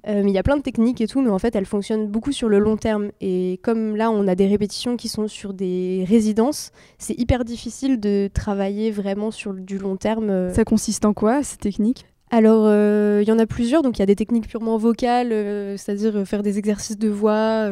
Euh, 0.07 0.23
il 0.25 0.31
y 0.31 0.39
a 0.39 0.43
plein 0.43 0.57
de 0.57 0.63
techniques 0.63 0.99
et 0.99 1.05
tout, 1.05 1.21
mais 1.21 1.29
en 1.29 1.37
fait, 1.37 1.55
elles 1.55 1.67
fonctionnent 1.67 2.07
beaucoup 2.07 2.31
sur 2.31 2.49
le 2.49 2.57
long 2.57 2.75
terme. 2.75 3.11
Et 3.21 3.59
comme 3.61 3.95
là, 3.95 4.09
on 4.09 4.27
a 4.27 4.33
des 4.33 4.47
répétitions 4.47 4.97
qui 4.97 5.09
sont 5.09 5.27
sur 5.27 5.53
des 5.53 6.05
résidences, 6.09 6.71
c'est 6.97 7.17
hyper 7.19 7.45
difficile 7.45 7.99
de 7.99 8.31
travailler 8.33 8.89
vraiment 8.89 9.29
sur 9.29 9.53
du 9.53 9.77
long 9.77 9.95
terme. 9.95 10.51
Ça 10.51 10.65
consiste 10.65 11.05
en 11.05 11.13
quoi, 11.13 11.43
ces 11.43 11.57
techniques? 11.57 12.07
Alors, 12.31 12.65
il 12.65 12.71
euh, 12.71 13.23
y 13.23 13.31
en 13.31 13.39
a 13.39 13.47
plusieurs. 13.47 13.81
Donc, 13.81 13.97
il 13.97 14.01
y 14.01 14.03
a 14.03 14.05
des 14.05 14.15
techniques 14.15 14.47
purement 14.47 14.77
vocales, 14.77 15.31
euh, 15.31 15.77
c'est-à-dire 15.77 16.15
euh, 16.15 16.25
faire 16.25 16.43
des 16.43 16.59
exercices 16.59 16.97
de 16.97 17.09
voix, 17.09 17.69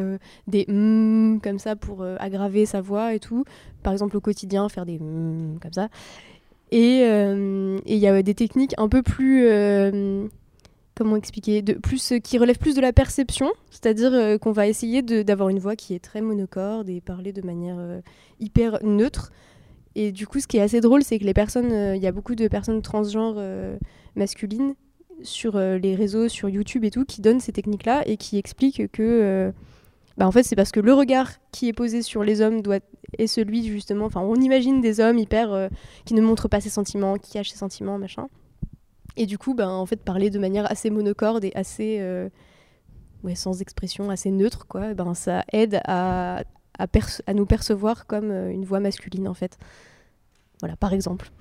des 0.48 0.64
mm 0.68 1.40
comme 1.42 1.58
ça 1.58 1.76
pour 1.76 2.04
aggraver 2.18 2.66
sa 2.66 2.80
voix 2.80 3.14
et 3.14 3.20
tout. 3.20 3.44
Par 3.82 3.92
exemple, 3.92 4.16
au 4.16 4.20
quotidien, 4.20 4.68
faire 4.68 4.86
des 4.86 4.98
mm 4.98 5.58
comme 5.60 5.72
ça. 5.72 5.88
Et 6.70 7.00
il 7.00 7.98
y 7.98 8.06
a 8.06 8.22
des 8.22 8.34
techniques 8.34 8.74
un 8.78 8.88
peu 8.88 9.02
plus. 9.02 9.46
comment 10.96 11.16
expliquer 11.16 11.62
de, 11.62 11.74
plus, 11.74 12.14
Qui 12.24 12.38
relèvent 12.38 12.58
plus 12.58 12.74
de 12.74 12.80
la 12.80 12.92
perception, 12.92 13.48
c'est-à-dire 13.70 14.38
qu'on 14.40 14.52
va 14.52 14.66
essayer 14.66 15.02
d'avoir 15.02 15.48
une 15.50 15.60
voix 15.60 15.76
qui 15.76 15.94
est 15.94 16.02
très 16.02 16.20
monocorde 16.20 16.88
et 16.88 17.00
parler 17.00 17.32
de 17.32 17.42
manière 17.42 17.78
hyper 18.40 18.80
neutre. 18.82 19.30
Et 19.94 20.12
du 20.12 20.26
coup, 20.26 20.40
ce 20.40 20.46
qui 20.46 20.58
est 20.58 20.62
assez 20.62 20.80
drôle, 20.80 21.02
c'est 21.02 21.18
que 21.18 21.24
les 21.24 21.34
personnes, 21.34 21.94
il 21.94 22.02
y 22.02 22.06
a 22.06 22.12
beaucoup 22.12 22.34
de 22.34 22.48
personnes 22.48 22.82
transgenres 22.82 23.38
masculine 24.18 24.74
sur 25.22 25.56
euh, 25.56 25.78
les 25.78 25.94
réseaux, 25.94 26.28
sur 26.28 26.48
YouTube 26.48 26.84
et 26.84 26.90
tout, 26.90 27.04
qui 27.04 27.20
donnent 27.20 27.40
ces 27.40 27.52
techniques-là 27.52 28.02
et 28.06 28.16
qui 28.16 28.38
expliquent 28.38 28.90
que, 28.92 29.02
euh, 29.02 29.52
bah, 30.16 30.26
en 30.26 30.32
fait, 30.32 30.42
c'est 30.42 30.56
parce 30.56 30.72
que 30.72 30.80
le 30.80 30.92
regard 30.92 31.30
qui 31.52 31.68
est 31.68 31.72
posé 31.72 32.02
sur 32.02 32.22
les 32.22 32.40
hommes 32.40 32.62
doit 32.62 32.80
est 33.16 33.26
celui 33.26 33.66
justement, 33.66 34.04
enfin, 34.04 34.20
on 34.20 34.34
imagine 34.34 34.80
des 34.82 35.00
hommes 35.00 35.18
hyper 35.18 35.52
euh, 35.52 35.68
qui 36.04 36.14
ne 36.14 36.20
montrent 36.20 36.48
pas 36.48 36.60
ses 36.60 36.68
sentiments, 36.68 37.16
qui 37.16 37.32
cachent 37.32 37.50
ses 37.50 37.58
sentiments, 37.58 37.98
machin. 37.98 38.28
Et 39.16 39.26
du 39.26 39.38
coup, 39.38 39.54
ben, 39.54 39.70
en 39.70 39.86
fait, 39.86 40.02
parler 40.02 40.30
de 40.30 40.38
manière 40.38 40.70
assez 40.70 40.90
monocorde 40.90 41.44
et 41.44 41.52
assez, 41.54 42.00
sans 43.34 43.60
expression, 43.60 44.10
assez 44.10 44.30
neutre, 44.30 44.66
quoi, 44.68 44.94
ben, 44.94 45.14
ça 45.14 45.42
aide 45.52 45.80
à, 45.84 46.42
à, 46.78 46.86
à 47.26 47.34
nous 47.34 47.46
percevoir 47.46 48.06
comme 48.06 48.30
une 48.30 48.64
voix 48.64 48.78
masculine, 48.78 49.26
en 49.26 49.34
fait. 49.34 49.58
Voilà, 50.60 50.76
par 50.76 50.92
exemple. 50.92 51.32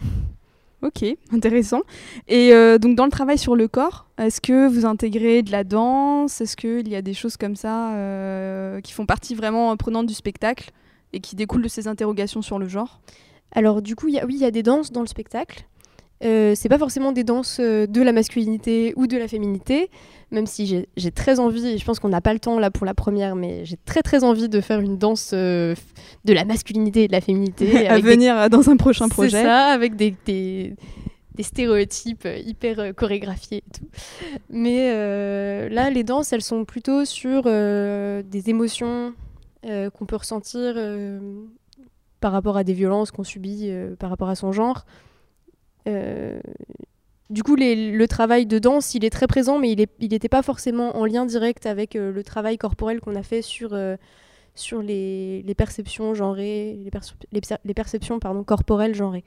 Ok, 0.83 1.03
intéressant. 1.31 1.81
Et 2.27 2.53
euh, 2.53 2.77
donc 2.77 2.95
dans 2.95 3.05
le 3.05 3.11
travail 3.11 3.39
sur 3.39 3.55
le 3.55 3.67
corps, 3.67 4.07
est-ce 4.19 4.39
que 4.39 4.67
vous 4.67 4.85
intégrez 4.85 5.41
de 5.41 5.51
la 5.51 5.63
danse? 5.63 6.39
Est-ce 6.39 6.55
qu'il 6.55 6.87
y 6.87 6.95
a 6.95 7.01
des 7.01 7.15
choses 7.15 7.35
comme 7.35 7.55
ça 7.55 7.93
euh, 7.95 8.79
qui 8.81 8.93
font 8.93 9.07
partie 9.07 9.33
vraiment 9.33 9.75
prenante 9.75 10.05
du 10.05 10.13
spectacle 10.13 10.69
et 11.13 11.19
qui 11.19 11.35
découlent 11.35 11.63
de 11.63 11.67
ces 11.67 11.87
interrogations 11.87 12.43
sur 12.43 12.59
le 12.59 12.67
genre? 12.67 13.01
Alors 13.53 13.81
du 13.81 13.95
coup, 13.95 14.05
oui, 14.05 14.19
il 14.29 14.37
y 14.37 14.45
a 14.45 14.51
des 14.51 14.61
danses 14.61 14.91
dans 14.91 15.01
le 15.01 15.07
spectacle. 15.07 15.65
Euh, 16.23 16.53
c'est 16.55 16.69
pas 16.69 16.79
forcément 16.79 17.11
des 17.11 17.23
danses 17.23 17.59
de 17.59 18.01
la 18.01 18.11
masculinité 18.11 18.93
ou 18.95 19.07
de 19.07 19.17
la 19.17 19.27
féminité, 19.27 19.89
même 20.31 20.45
si 20.45 20.85
j'ai 20.97 21.11
très 21.11 21.39
envie, 21.39 21.65
et 21.67 21.77
je 21.77 21.85
pense 21.85 21.99
qu'on 21.99 22.09
n'a 22.09 22.21
pas 22.21 22.33
le 22.33 22.39
temps 22.39 22.59
là 22.59 22.69
pour 22.69 22.85
la 22.85 22.93
première, 22.93 23.35
mais 23.35 23.63
j'ai 23.63 23.77
très 23.77 24.01
très 24.01 24.23
envie 24.23 24.49
de 24.49 24.59
faire 24.59 24.81
une 24.81 24.97
danse 24.97 25.31
euh, 25.33 25.73
de 26.25 26.33
la 26.33 26.43
masculinité 26.43 27.03
et 27.03 27.07
de 27.07 27.13
la 27.13 27.21
féminité. 27.21 27.87
à 27.87 27.99
venir 27.99 28.49
dans 28.49 28.69
un 28.69 28.75
prochain 28.75 29.07
projet. 29.07 29.29
C'est 29.29 29.43
ça, 29.43 29.67
avec 29.67 29.95
des, 29.95 30.15
des, 30.25 30.75
stéréotypes 31.39 32.27
hyper 32.45 32.79
euh, 32.79 32.91
chorégraphiés 32.91 33.59
et 33.59 33.77
tout. 33.77 33.87
Mais 34.49 34.91
euh, 34.91 35.69
là, 35.69 35.89
les 35.89 36.03
danses, 36.03 36.33
elles 36.33 36.41
sont 36.41 36.65
plutôt 36.65 37.05
sur 37.05 37.43
des 37.43 38.49
émotions 38.49 39.13
qu'on 39.63 40.05
peut 40.05 40.15
ressentir 40.15 40.75
par 42.19 42.31
rapport 42.31 42.57
à 42.57 42.63
des 42.63 42.73
violences 42.73 43.11
qu'on 43.11 43.23
subit 43.23 43.69
par 43.99 44.09
rapport 44.09 44.29
à 44.29 44.35
son 44.35 44.51
genre. 44.51 44.85
Du 47.29 47.43
coup, 47.43 47.57
le 47.57 48.05
travail 48.05 48.45
de 48.45 48.57
danse, 48.57 48.95
il 48.95 49.03
est 49.03 49.09
très 49.09 49.27
présent, 49.27 49.59
mais 49.59 49.73
il 49.73 50.09
n'était 50.09 50.29
pas 50.29 50.41
forcément 50.41 50.95
en 50.95 51.05
lien 51.05 51.25
direct 51.25 51.65
avec 51.65 51.95
euh, 51.95 52.11
le 52.11 52.23
travail 52.23 52.57
corporel 52.57 53.01
qu'on 53.01 53.15
a 53.15 53.23
fait 53.23 53.41
sur, 53.41 53.73
euh, 53.73 53.97
les, 54.81 55.53
perceptions 55.57 56.13
genrées, 56.13 56.79
les, 57.31 57.73
perceptions 57.73 58.19
corporelles 58.45 58.95
genrées. 58.95 59.25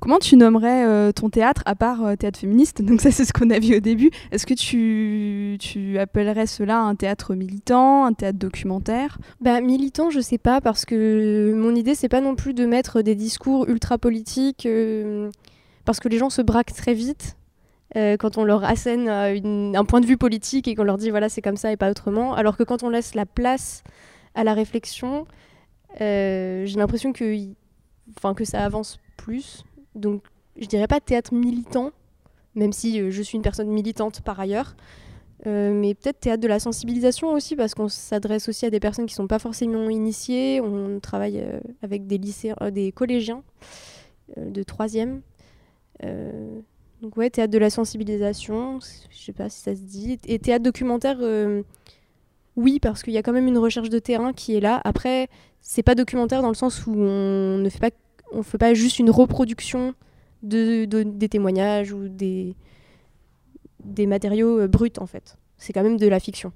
Comment 0.00 0.18
tu 0.18 0.36
nommerais 0.36 0.84
euh, 0.86 1.12
ton 1.12 1.28
théâtre, 1.28 1.62
à 1.66 1.74
part 1.74 2.16
théâtre 2.18 2.38
féministe? 2.38 2.82
Donc 2.82 3.00
ça, 3.00 3.10
c'est 3.10 3.24
ce 3.24 3.32
qu'on 3.32 3.50
a 3.50 3.58
vu 3.58 3.76
au 3.76 3.80
début. 3.80 4.10
Est-ce 4.32 4.46
que 4.46 4.54
tu, 4.54 5.98
appellerais 5.98 6.46
cela 6.46 6.78
un 6.78 6.94
théâtre 6.94 7.34
militant, 7.34 8.04
un 8.04 8.12
théâtre 8.12 8.38
documentaire? 8.38 9.18
Bah, 9.40 9.60
Militant, 9.60 10.10
je 10.10 10.20
sais 10.20 10.38
pas, 10.38 10.60
parce 10.60 10.84
que 10.84 11.52
mon 11.54 11.74
idée, 11.74 11.94
c'est 11.94 12.08
pas 12.08 12.20
non 12.20 12.34
plus 12.34 12.54
de 12.54 12.66
mettre 12.66 13.02
des 13.02 13.14
discours 13.14 13.68
ultra 13.68 13.98
politiques 13.98 14.66
parce 15.84 16.00
que 16.00 16.08
les 16.08 16.18
gens 16.18 16.30
se 16.30 16.42
braquent 16.42 16.74
très 16.74 16.94
vite 16.94 17.36
euh, 17.96 18.16
quand 18.16 18.38
on 18.38 18.44
leur 18.44 18.62
assène 18.62 19.08
euh, 19.08 19.72
un 19.74 19.84
point 19.84 20.00
de 20.00 20.06
vue 20.06 20.16
politique 20.16 20.68
et 20.68 20.76
qu'on 20.76 20.84
leur 20.84 20.96
dit 20.96 21.10
voilà 21.10 21.28
c'est 21.28 21.42
comme 21.42 21.56
ça 21.56 21.72
et 21.72 21.76
pas 21.76 21.90
autrement, 21.90 22.34
alors 22.34 22.56
que 22.56 22.62
quand 22.62 22.84
on 22.84 22.88
laisse 22.88 23.14
la 23.14 23.26
place 23.26 23.82
à 24.34 24.44
la 24.44 24.54
réflexion, 24.54 25.26
euh, 26.00 26.64
j'ai 26.66 26.78
l'impression 26.78 27.12
que, 27.12 27.48
que 28.36 28.44
ça 28.44 28.64
avance 28.64 29.00
plus. 29.16 29.64
Donc 29.94 30.22
je 30.56 30.66
dirais 30.66 30.86
pas 30.86 31.00
théâtre 31.00 31.34
militant, 31.34 31.92
même 32.54 32.72
si 32.72 33.10
je 33.10 33.22
suis 33.22 33.36
une 33.36 33.42
personne 33.42 33.68
militante 33.68 34.20
par 34.22 34.38
ailleurs, 34.40 34.76
mais 35.46 35.94
peut-être 35.94 36.20
théâtre 36.20 36.42
de 36.42 36.48
la 36.48 36.60
sensibilisation 36.60 37.32
aussi, 37.32 37.56
parce 37.56 37.74
qu'on 37.74 37.88
s'adresse 37.88 38.48
aussi 38.48 38.66
à 38.66 38.70
des 38.70 38.80
personnes 38.80 39.06
qui 39.06 39.14
ne 39.14 39.16
sont 39.16 39.26
pas 39.26 39.38
forcément 39.38 39.88
initiées. 39.88 40.60
On 40.60 41.00
travaille 41.00 41.42
avec 41.82 42.06
des 42.06 42.18
des 42.18 42.92
collégiens 42.92 43.42
de 44.36 44.62
troisième. 44.62 45.22
donc 46.02 47.16
ouais, 47.16 47.30
théâtre 47.30 47.52
de 47.52 47.58
la 47.58 47.70
sensibilisation, 47.70 48.80
je 49.10 49.18
sais 49.18 49.32
pas 49.32 49.48
si 49.48 49.60
ça 49.60 49.74
se 49.74 49.80
dit. 49.80 50.18
Et 50.26 50.38
théâtre 50.38 50.64
documentaire, 50.64 51.18
oui, 52.56 52.78
parce 52.80 53.02
qu'il 53.02 53.14
y 53.14 53.18
a 53.18 53.22
quand 53.22 53.32
même 53.32 53.48
une 53.48 53.58
recherche 53.58 53.88
de 53.88 53.98
terrain 53.98 54.32
qui 54.32 54.56
est 54.56 54.60
là. 54.60 54.80
Après, 54.84 55.28
c'est 55.62 55.82
pas 55.82 55.94
documentaire 55.94 56.42
dans 56.42 56.48
le 56.48 56.54
sens 56.54 56.86
où 56.86 56.92
on 56.92 57.58
ne 57.58 57.68
fait 57.68 57.78
pas, 57.78 57.90
on 58.32 58.42
fait 58.42 58.58
pas 58.58 58.74
juste 58.74 58.98
une 58.98 59.10
reproduction 59.10 59.94
de, 60.42 60.84
des 60.84 61.28
témoignages 61.28 61.92
ou 61.92 62.08
des, 62.08 62.54
des 63.84 64.06
matériaux 64.06 64.60
euh, 64.60 64.68
bruts 64.68 64.90
en 64.98 65.06
fait. 65.06 65.36
C'est 65.58 65.72
quand 65.72 65.82
même 65.82 65.98
de 65.98 66.08
la 66.08 66.20
fiction. 66.20 66.52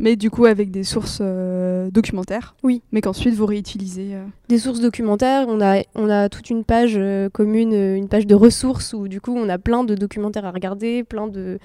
Mais 0.00 0.14
du 0.14 0.30
coup 0.30 0.44
avec 0.44 0.70
des 0.70 0.84
sources 0.84 1.18
euh, 1.20 1.90
documentaires. 1.90 2.54
Oui. 2.62 2.82
Mais 2.92 3.00
qu'ensuite 3.00 3.34
vous 3.34 3.46
réutilisez. 3.46 4.14
Euh. 4.14 4.24
Des 4.48 4.58
sources 4.58 4.80
documentaires. 4.80 5.46
On 5.48 5.60
a, 5.60 5.82
on 5.94 6.08
a 6.08 6.28
toute 6.28 6.50
une 6.50 6.62
page 6.64 6.98
commune, 7.32 7.72
une 7.72 8.08
page 8.08 8.26
de 8.26 8.34
ressources 8.34 8.92
où 8.92 9.08
du 9.08 9.20
coup 9.20 9.34
on 9.36 9.48
a 9.48 9.58
plein 9.58 9.82
de 9.82 9.94
documentaires 9.94 10.44
à 10.44 10.52
regarder, 10.52 11.02
plein 11.02 11.26
de, 11.26 11.58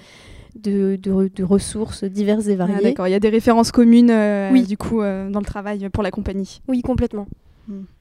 de, 0.56 0.98
de, 1.00 1.44
ressources 1.44 2.02
diverses 2.02 2.48
et 2.48 2.56
variées. 2.56 2.74
Ah, 2.78 2.82
d'accord, 2.82 3.06
il 3.06 3.12
y 3.12 3.14
a 3.14 3.20
des 3.20 3.28
références 3.28 3.70
communes 3.70 4.12
oui. 4.50 4.64
du 4.64 4.76
coup 4.76 5.00
dans 5.00 5.40
le 5.40 5.46
travail 5.46 5.88
pour 5.90 6.02
la 6.02 6.10
compagnie. 6.10 6.60
Oui, 6.66 6.82
complètement. 6.82 7.28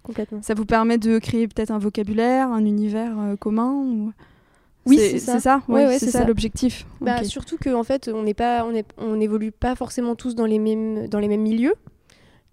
Complètement. 0.03 0.41
Ça 0.41 0.53
vous 0.53 0.65
permet 0.65 0.97
de 0.97 1.19
créer 1.19 1.47
peut-être 1.47 1.71
un 1.71 1.79
vocabulaire, 1.79 2.49
un 2.51 2.65
univers 2.65 3.15
commun 3.39 3.71
ou... 3.73 4.11
Oui, 4.85 4.97
c'est 4.97 5.19
ça. 5.19 5.39
ça, 5.39 5.61
ouais, 5.69 5.97
c'est 5.97 6.11
ça, 6.11 6.25
l'objectif. 6.25 6.85
Bah, 6.99 7.23
Surtout 7.23 7.57
qu'en 7.57 7.83
fait, 7.83 8.09
on 8.13 8.23
n'est 8.23 8.33
pas, 8.33 8.67
on 8.97 9.15
n'évolue 9.15 9.53
pas 9.53 9.75
forcément 9.75 10.15
tous 10.15 10.35
dans 10.35 10.45
les 10.45 10.59
mêmes, 10.59 11.07
dans 11.07 11.19
les 11.19 11.29
mêmes 11.29 11.41
milieux. 11.41 11.75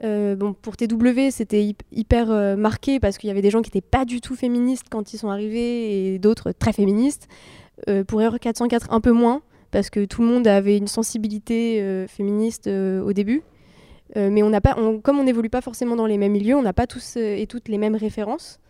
Euh, 0.02 0.34
bon, 0.34 0.54
pour 0.54 0.76
TW, 0.76 1.30
c'était 1.30 1.74
hyper 1.92 2.30
euh, 2.30 2.56
marqué 2.56 3.00
parce 3.00 3.18
qu'il 3.18 3.28
y 3.28 3.30
avait 3.30 3.42
des 3.42 3.50
gens 3.50 3.60
qui 3.60 3.68
n'étaient 3.68 3.86
pas 3.86 4.04
du 4.04 4.20
tout 4.20 4.34
féministes 4.34 4.86
quand 4.90 5.12
ils 5.12 5.18
sont 5.18 5.28
arrivés 5.28 6.14
et 6.14 6.18
d'autres 6.18 6.52
très 6.52 6.72
féministes. 6.72 7.28
Euh, 7.88 8.04
pour 8.04 8.22
Erreur 8.22 8.38
404, 8.40 8.92
un 8.92 9.00
peu 9.00 9.12
moins 9.12 9.42
parce 9.70 9.90
que 9.90 10.04
tout 10.04 10.22
le 10.22 10.28
monde 10.28 10.46
avait 10.46 10.76
une 10.76 10.88
sensibilité 10.88 12.04
féministe 12.08 12.66
au 12.66 13.12
début. 13.12 13.42
Mais 14.16 14.42
on 14.42 14.50
n'a 14.50 14.60
pas, 14.60 14.76
comme 15.02 15.18
on 15.18 15.24
n'évolue 15.24 15.50
pas 15.50 15.60
forcément 15.60 15.96
dans 15.96 16.06
les 16.06 16.18
mêmes 16.18 16.32
milieux, 16.32 16.56
on 16.56 16.62
n'a 16.62 16.72
pas 16.72 16.86
tous 16.86 17.16
et 17.16 17.46
toutes 17.48 17.68
les 17.68 17.78
mêmes 17.78 17.94
références. 17.94 18.60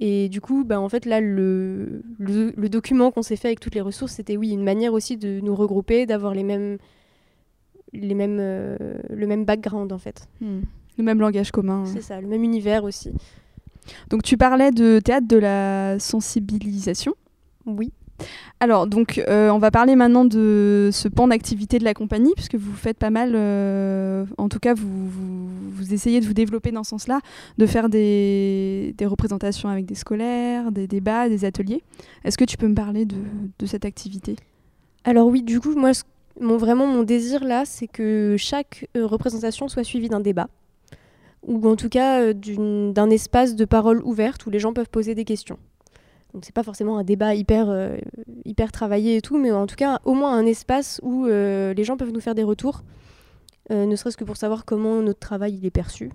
Et 0.00 0.28
du 0.28 0.40
coup, 0.40 0.64
bah, 0.64 0.80
en 0.80 0.88
fait, 0.88 1.06
là, 1.06 1.20
le, 1.20 2.02
le, 2.18 2.68
document 2.68 3.12
qu'on 3.12 3.22
s'est 3.22 3.36
fait 3.36 3.48
avec 3.48 3.60
toutes 3.60 3.74
les 3.74 3.80
ressources, 3.80 4.12
c'était 4.12 4.36
oui, 4.36 4.50
une 4.50 4.64
manière 4.64 4.92
aussi 4.92 5.16
de 5.16 5.40
nous 5.40 5.54
regrouper, 5.54 6.04
d'avoir 6.04 6.34
les 6.34 6.42
mêmes, 6.42 6.78
les 7.92 8.14
mêmes, 8.14 8.38
euh, 8.40 8.76
le 9.08 9.26
même 9.26 9.44
background, 9.44 9.92
en 9.92 9.98
fait. 9.98 10.28
Hmm. 10.40 10.62
Le 10.98 11.04
même 11.04 11.20
langage 11.20 11.52
commun. 11.52 11.82
Hein. 11.82 11.90
C'est 11.92 12.02
ça, 12.02 12.20
le 12.20 12.26
même 12.26 12.42
univers 12.42 12.82
aussi. 12.82 13.12
Donc, 14.10 14.24
tu 14.24 14.36
parlais 14.36 14.72
de 14.72 14.98
théâtre 14.98 15.28
de 15.28 15.36
la 15.36 15.98
sensibilisation. 16.00 17.14
Oui. 17.66 17.92
Alors, 18.60 18.86
donc, 18.86 19.22
euh, 19.28 19.50
on 19.50 19.58
va 19.58 19.70
parler 19.70 19.96
maintenant 19.96 20.24
de 20.24 20.88
ce 20.92 21.08
pan 21.08 21.28
d'activité 21.28 21.78
de 21.78 21.84
la 21.84 21.92
compagnie, 21.92 22.32
puisque 22.34 22.54
vous 22.54 22.72
faites 22.72 22.96
pas 22.96 23.10
mal, 23.10 23.32
euh, 23.34 24.24
en 24.38 24.48
tout 24.48 24.58
cas, 24.58 24.74
vous, 24.74 25.92
essayez 25.92 26.20
de 26.20 26.26
vous 26.26 26.32
développer 26.32 26.70
dans 26.70 26.84
ce 26.84 26.90
sens-là, 26.90 27.20
de 27.58 27.66
faire 27.66 27.88
des, 27.88 28.94
représentations 29.02 29.68
avec 29.68 29.84
des 29.84 29.94
scolaires, 29.94 30.72
des 30.72 30.86
débats, 30.86 31.28
des 31.28 31.44
ateliers. 31.44 31.82
Est-ce 32.24 32.38
que 32.38 32.44
tu 32.44 32.56
peux 32.56 32.68
me 32.68 32.74
parler 32.74 33.04
de, 33.04 33.66
cette 33.66 33.84
activité? 33.84 34.36
Alors 35.04 35.26
oui, 35.26 35.42
du 35.42 35.60
coup, 35.60 35.74
moi, 35.74 35.90
mon, 36.40 36.56
vraiment, 36.56 36.86
mon 36.86 37.02
désir 37.02 37.44
là, 37.44 37.64
c'est 37.66 37.86
que 37.86 38.36
chaque 38.38 38.88
euh, 38.96 39.06
représentation 39.06 39.68
soit 39.68 39.84
suivie 39.84 40.08
d'un 40.08 40.20
débat, 40.20 40.48
ou 41.46 41.68
en 41.68 41.76
tout 41.76 41.90
cas 41.90 42.32
d'un 42.32 43.10
espace 43.10 43.56
de 43.56 43.64
parole 43.66 44.02
ouverte 44.04 44.46
où 44.46 44.50
les 44.50 44.58
gens 44.58 44.72
peuvent 44.72 44.88
poser 44.88 45.14
des 45.14 45.24
questions. 45.24 45.58
Donc 46.34 46.44
c'est 46.44 46.54
pas 46.54 46.64
forcément 46.64 46.98
un 46.98 47.04
débat 47.04 47.34
hyper, 47.36 47.70
euh, 47.70 47.96
hyper 48.44 48.72
travaillé 48.72 49.16
et 49.16 49.20
tout, 49.22 49.38
mais 49.38 49.52
en 49.52 49.66
tout 49.66 49.76
cas 49.76 50.00
au 50.04 50.14
moins 50.14 50.36
un 50.36 50.44
espace 50.46 51.00
où 51.04 51.26
euh, 51.26 51.72
les 51.74 51.84
gens 51.84 51.96
peuvent 51.96 52.10
nous 52.10 52.20
faire 52.20 52.34
des 52.34 52.42
retours, 52.42 52.82
euh, 53.70 53.86
ne 53.86 53.94
serait-ce 53.94 54.16
que 54.16 54.24
pour 54.24 54.36
savoir 54.36 54.64
comment 54.64 55.00
notre 55.00 55.20
travail 55.20 55.54
il 55.54 55.64
est 55.64 55.70
perçu. 55.70 56.10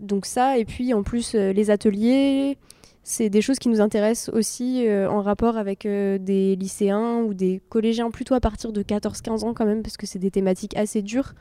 donc 0.00 0.26
ça, 0.26 0.58
et 0.58 0.64
puis 0.64 0.92
en 0.94 1.04
plus 1.04 1.34
les 1.34 1.70
ateliers, 1.70 2.58
c'est 3.04 3.30
des 3.30 3.40
choses 3.40 3.58
qui 3.58 3.68
nous 3.68 3.80
intéressent 3.80 4.34
aussi 4.34 4.86
en 4.88 5.20
rapport 5.22 5.56
avec 5.56 5.82
des 5.82 6.56
lycéens 6.56 7.20
ou 7.20 7.34
des 7.34 7.60
collégiens 7.68 8.10
plutôt 8.10 8.34
à 8.34 8.40
partir 8.40 8.72
de 8.72 8.82
14-15 8.82 9.44
ans 9.44 9.54
quand 9.54 9.66
même, 9.66 9.82
parce 9.82 9.96
que 9.96 10.06
c'est 10.06 10.18
des 10.18 10.30
thématiques 10.30 10.76
assez 10.76 11.02
dures. 11.02 11.34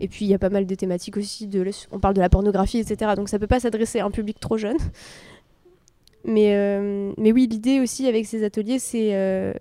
Et 0.00 0.08
puis 0.08 0.24
il 0.24 0.28
y 0.28 0.34
a 0.34 0.38
pas 0.38 0.50
mal 0.50 0.66
de 0.66 0.74
thématiques 0.74 1.16
aussi, 1.16 1.48
on 1.92 2.00
parle 2.00 2.14
de 2.14 2.20
la 2.20 2.28
pornographie, 2.28 2.78
etc. 2.78 3.12
Donc 3.16 3.28
ça 3.28 3.38
peut 3.38 3.46
pas 3.46 3.60
s'adresser 3.60 4.00
à 4.00 4.06
un 4.06 4.10
public 4.10 4.40
trop 4.40 4.56
jeune. 4.56 4.78
Mais, 6.24 6.54
euh, 6.54 7.12
mais 7.18 7.32
oui, 7.32 7.46
l'idée 7.46 7.80
aussi 7.80 8.06
avec 8.06 8.26
ces 8.26 8.44
ateliers, 8.44 8.78
c'est 8.78 9.14
euh, 9.14 9.52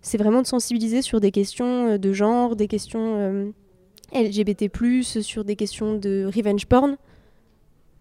c'est 0.00 0.18
vraiment 0.18 0.42
de 0.42 0.46
sensibiliser 0.46 1.02
sur 1.02 1.20
des 1.20 1.30
questions 1.30 1.88
euh, 1.88 1.98
de 1.98 2.12
genre, 2.12 2.56
des 2.56 2.68
questions 2.68 3.52
LGBT, 4.12 4.70
sur 5.22 5.44
des 5.44 5.56
questions 5.56 5.94
de 5.94 6.30
revenge 6.34 6.66
porn, 6.66 6.96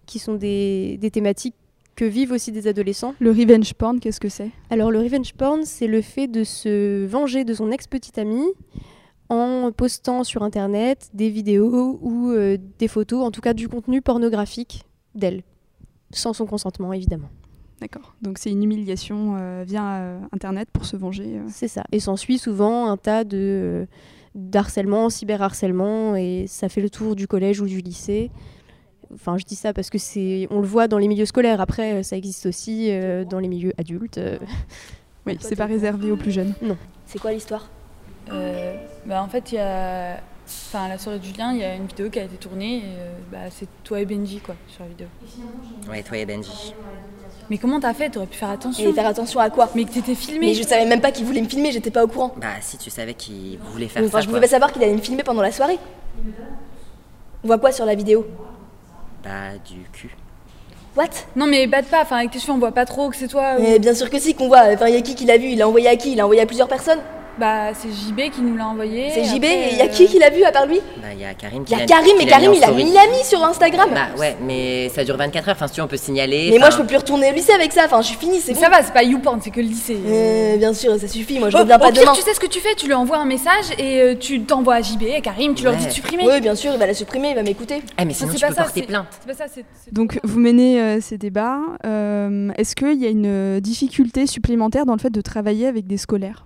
qui 0.05 0.19
sont 0.19 0.35
des, 0.35 0.97
des 0.97 1.09
thématiques 1.09 1.55
que 1.95 2.05
vivent 2.05 2.31
aussi 2.31 2.51
des 2.51 2.67
adolescents. 2.67 3.15
Le 3.19 3.31
revenge 3.31 3.73
porn, 3.73 3.99
qu'est-ce 3.99 4.19
que 4.19 4.29
c'est? 4.29 4.51
Alors 4.69 4.91
le 4.91 4.99
revenge 4.99 5.33
porn, 5.33 5.63
c'est 5.63 5.87
le 5.87 6.01
fait 6.01 6.27
de 6.27 6.43
se 6.43 7.05
venger 7.05 7.45
de 7.45 7.53
son 7.53 7.71
ex-petite 7.71 8.17
amie 8.17 8.47
en 9.29 9.71
postant 9.71 10.23
sur 10.23 10.43
Internet 10.43 11.09
des 11.13 11.29
vidéos 11.29 11.99
ou 12.01 12.33
des 12.77 12.87
photos, 12.87 13.23
en 13.23 13.31
tout 13.31 13.41
cas 13.41 13.53
du 13.53 13.69
contenu 13.69 14.01
pornographique 14.01 14.83
d'elle, 15.15 15.43
sans 16.11 16.33
son 16.33 16.45
consentement 16.45 16.93
évidemment. 16.93 17.29
D'accord. 17.83 18.13
Donc 18.21 18.37
c'est 18.37 18.49
une 18.49 18.63
humiliation 18.63 19.35
euh, 19.37 19.65
via 19.67 19.95
euh, 19.95 20.19
Internet 20.31 20.69
pour 20.71 20.85
se 20.85 20.95
venger. 20.95 21.35
Euh. 21.35 21.41
C'est 21.49 21.67
ça. 21.67 21.83
Et 21.91 21.99
s'ensuit 21.99 22.37
souvent 22.37 22.89
un 22.89 22.95
tas 22.95 23.25
de 23.25 23.87
d'harcèlement, 24.35 25.09
cyberharcèlement, 25.09 26.15
et 26.15 26.45
ça 26.47 26.69
fait 26.69 26.79
le 26.79 26.89
tour 26.89 27.17
du 27.17 27.27
collège 27.27 27.59
ou 27.59 27.65
du 27.65 27.81
lycée. 27.81 28.31
Enfin, 29.13 29.37
je 29.37 29.43
dis 29.43 29.57
ça 29.57 29.73
parce 29.73 29.89
que 29.89 29.97
c'est, 29.97 30.47
on 30.49 30.61
le 30.61 30.65
voit 30.65 30.87
dans 30.87 30.97
les 30.97 31.09
milieux 31.09 31.25
scolaires. 31.25 31.59
Après, 31.59 32.03
ça 32.03 32.15
existe 32.15 32.45
aussi 32.45 32.89
dans 33.29 33.37
les 33.37 33.47
milieux 33.47 33.73
adultes. 33.77 34.19
oui, 35.27 35.37
c'est 35.39 35.55
pas 35.55 35.67
réservé 35.67 36.09
aux 36.09 36.15
plus 36.15 36.31
jeunes. 36.31 36.53
Non. 36.63 36.77
C'est 37.05 37.19
quoi 37.19 37.31
l'histoire? 37.31 37.69
Bah, 38.27 39.21
En 39.21 39.27
fait, 39.27 39.51
il 39.51 39.55
y 39.55 39.59
a 39.59 40.19
Enfin, 40.45 40.87
la 40.89 40.97
soirée 40.97 41.19
de 41.19 41.23
Julien, 41.23 41.51
il 41.53 41.59
y 41.59 41.63
a 41.63 41.75
une 41.75 41.85
vidéo 41.87 42.09
qui 42.09 42.19
a 42.19 42.23
été 42.23 42.35
tournée 42.35 42.77
et 42.77 42.81
bah, 43.31 43.37
c'est 43.49 43.67
toi 43.83 44.01
et 44.01 44.05
Benji 44.05 44.39
quoi 44.39 44.55
sur 44.67 44.83
la 44.83 44.89
vidéo. 44.89 45.07
Ouais, 45.89 46.03
toi 46.03 46.17
et 46.17 46.25
Benji. 46.25 46.73
Mais 47.49 47.57
comment 47.57 47.79
t'as 47.79 47.93
fait? 47.93 48.09
T'aurais 48.09 48.25
pu 48.25 48.37
faire 48.37 48.49
attention. 48.49 48.89
Et 48.89 48.93
faire 48.93 49.07
attention 49.07 49.39
à 49.39 49.49
quoi? 49.49 49.69
Mais 49.75 49.85
que 49.85 49.91
t'étais 49.91 50.15
filmé. 50.15 50.47
Mais 50.47 50.53
je 50.53 50.63
savais 50.63 50.85
même 50.85 51.01
pas 51.01 51.11
qu'il 51.11 51.25
voulait 51.25 51.41
me 51.41 51.47
filmer, 51.47 51.71
j'étais 51.71 51.91
pas 51.91 52.03
au 52.03 52.07
courant. 52.07 52.33
Bah 52.37 52.47
si, 52.61 52.77
tu 52.77 52.89
savais 52.89 53.13
qu'il 53.13 53.57
voulait 53.71 53.87
faire 53.87 54.03
enfin, 54.03 54.17
ça. 54.17 54.21
je 54.21 54.27
pouvais 54.27 54.41
pas 54.41 54.47
savoir 54.47 54.71
qu'il 54.71 54.83
allait 54.83 54.93
me 54.93 55.01
filmer 55.01 55.23
pendant 55.23 55.41
la 55.41 55.51
soirée. 55.51 55.77
On 57.43 57.47
voit 57.47 57.57
quoi 57.57 57.71
sur 57.71 57.85
la 57.85 57.95
vidéo? 57.95 58.25
Bah 59.23 59.57
du 59.65 59.81
cul. 59.91 60.15
What? 60.95 61.09
Non 61.35 61.47
mais 61.47 61.65
batte 61.67 61.87
pas, 61.87 62.03
enfin 62.03 62.17
avec 62.17 62.31
tes 62.31 62.39
cheveux 62.39 62.53
on 62.53 62.59
voit 62.59 62.71
pas 62.71 62.85
trop 62.85 63.09
que 63.09 63.15
c'est 63.15 63.27
toi. 63.27 63.55
Mais 63.59 63.79
bien 63.79 63.93
sûr 63.93 64.09
que 64.09 64.19
si 64.19 64.35
qu'on 64.35 64.47
voit. 64.47 64.63
Enfin, 64.73 64.89
y 64.89 64.95
a 64.95 65.01
qui 65.01 65.15
qui 65.15 65.25
l'a 65.25 65.37
vu? 65.37 65.47
Il 65.47 65.57
l'a 65.57 65.67
envoyé 65.67 65.87
à 65.87 65.95
qui? 65.95 66.11
Il 66.11 66.17
l'a 66.17 66.25
envoyé 66.25 66.41
à 66.41 66.45
plusieurs 66.45 66.67
personnes 66.67 66.99
bah, 67.39 67.73
c'est 67.73 67.89
JB 67.89 68.31
qui 68.31 68.41
nous 68.41 68.55
l'a 68.55 68.67
envoyé. 68.67 69.09
C'est 69.11 69.23
JB, 69.23 69.43
et 69.43 69.69
il 69.71 69.77
y 69.77 69.81
a 69.81 69.87
qui 69.87 70.05
qui 70.05 70.19
l'a 70.19 70.29
vu 70.29 70.43
à 70.43 70.51
part 70.51 70.67
lui 70.67 70.79
Bah, 70.97 71.07
il 71.13 71.19
y 71.19 71.25
a 71.25 71.33
Karim 71.33 71.63
qui 71.63 71.73
Il 71.73 71.79
y 71.79 71.81
a 71.81 71.85
Karim, 71.85 72.13
mais 72.17 72.25
Karim, 72.25 72.53
il 72.53 72.63
a 72.63 73.07
mis 73.07 73.23
sur 73.23 73.43
Instagram. 73.43 73.89
Bah, 73.93 74.07
ouais, 74.19 74.37
mais 74.41 74.89
ça 74.89 75.03
dure 75.03 75.17
24 75.17 75.49
heures, 75.49 75.55
enfin, 75.55 75.67
si 75.67 75.73
tu 75.73 75.79
veux, 75.79 75.85
on 75.85 75.89
peut 75.89 75.97
signaler. 75.97 76.49
Mais 76.51 76.59
moi, 76.59 76.69
je 76.69 76.77
peux 76.77 76.85
plus 76.85 76.97
retourner 76.97 77.31
au 77.31 77.33
lycée 77.33 77.53
avec 77.53 77.71
ça, 77.71 77.85
enfin, 77.85 78.01
je 78.01 78.07
suis 78.07 78.17
finie, 78.17 78.39
c'est 78.39 78.53
bon. 78.53 78.59
Ça 78.59 78.69
va, 78.69 78.83
c'est 78.83 78.93
pas 78.93 79.03
YouPorn, 79.03 79.39
c'est 79.41 79.49
que 79.49 79.61
le 79.61 79.67
lycée. 79.67 79.97
Euh, 80.05 80.57
bien 80.57 80.73
sûr, 80.73 80.99
ça 80.99 81.07
suffit, 81.07 81.39
moi, 81.39 81.49
je 81.49 81.57
reviens 81.57 81.79
pas 81.79 81.91
demain. 81.91 82.13
tu 82.13 82.21
sais 82.21 82.33
ce 82.33 82.39
que 82.39 82.47
tu 82.47 82.59
fais, 82.59 82.75
tu 82.75 82.85
lui 82.85 82.93
envoies 82.93 83.17
un 83.17 83.25
message 83.25 83.71
et 83.79 84.01
euh, 84.01 84.15
tu 84.15 84.41
t'envoies 84.41 84.75
à 84.75 84.81
JB 84.81 85.03
et 85.03 85.21
Karim, 85.21 85.55
tu 85.55 85.63
leur 85.63 85.75
dis 85.75 85.87
de 85.87 85.91
supprimer. 85.91 86.25
Oui, 86.27 86.39
bien 86.39 86.55
sûr, 86.55 86.71
il 86.73 86.79
va 86.79 86.85
la 86.85 86.93
supprimer, 86.93 87.29
il 87.29 87.35
va 87.35 87.43
m'écouter. 87.43 87.81
Eh, 87.99 88.05
mais 88.05 88.13
sinon, 88.13 88.33
tu 88.33 88.45
peux 88.45 88.53
porter 88.53 88.83
plainte. 88.83 89.07
Donc, 89.91 90.19
vous 90.23 90.39
menez 90.39 90.79
euh, 90.79 91.01
ces 91.01 91.17
débats. 91.17 91.59
Est-ce 91.83 92.75
qu'il 92.75 93.01
y 93.01 93.05
a 93.05 93.09
une 93.09 93.59
difficulté 93.59 94.27
supplémentaire 94.27 94.85
dans 94.85 94.93
le 94.93 94.99
fait 94.99 95.09
de 95.09 95.21
travailler 95.21 95.67
avec 95.67 95.87
des 95.87 95.97
scolaires? 95.97 96.45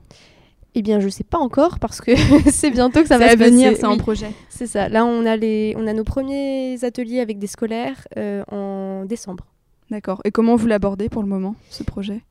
Eh 0.76 0.82
bien, 0.82 1.00
je 1.00 1.10
sais 1.10 1.24
pas 1.24 1.38
encore 1.38 1.80
parce 1.80 2.02
que 2.02 2.12
c'est 2.52 2.70
bientôt 2.70 3.02
que 3.02 3.08
ça 3.08 3.18
va 3.18 3.32
se 3.32 3.38
venir, 3.38 3.74
c'est 3.76 3.86
un 3.86 3.98
projet. 3.98 4.32
C'est 4.50 4.68
ça. 4.68 4.90
Là, 4.90 5.06
on 5.06 5.26
a, 5.26 5.36
les, 5.36 5.74
on 5.78 5.88
a 5.88 5.94
nos 5.94 6.04
premiers 6.04 6.84
ateliers 6.84 7.20
avec 7.20 7.40
des 7.40 7.48
scolaires 7.48 8.08
euh, 8.18 8.44
en 8.52 9.06
décembre. 9.06 9.46
D'accord. 9.90 10.22
Et 10.24 10.32
comment 10.32 10.56
vous 10.56 10.68
l'abordez 10.68 11.10
pour 11.10 11.24
le 11.24 11.30
moment, 11.30 11.56
ce 11.70 11.84
projet? 11.84 12.22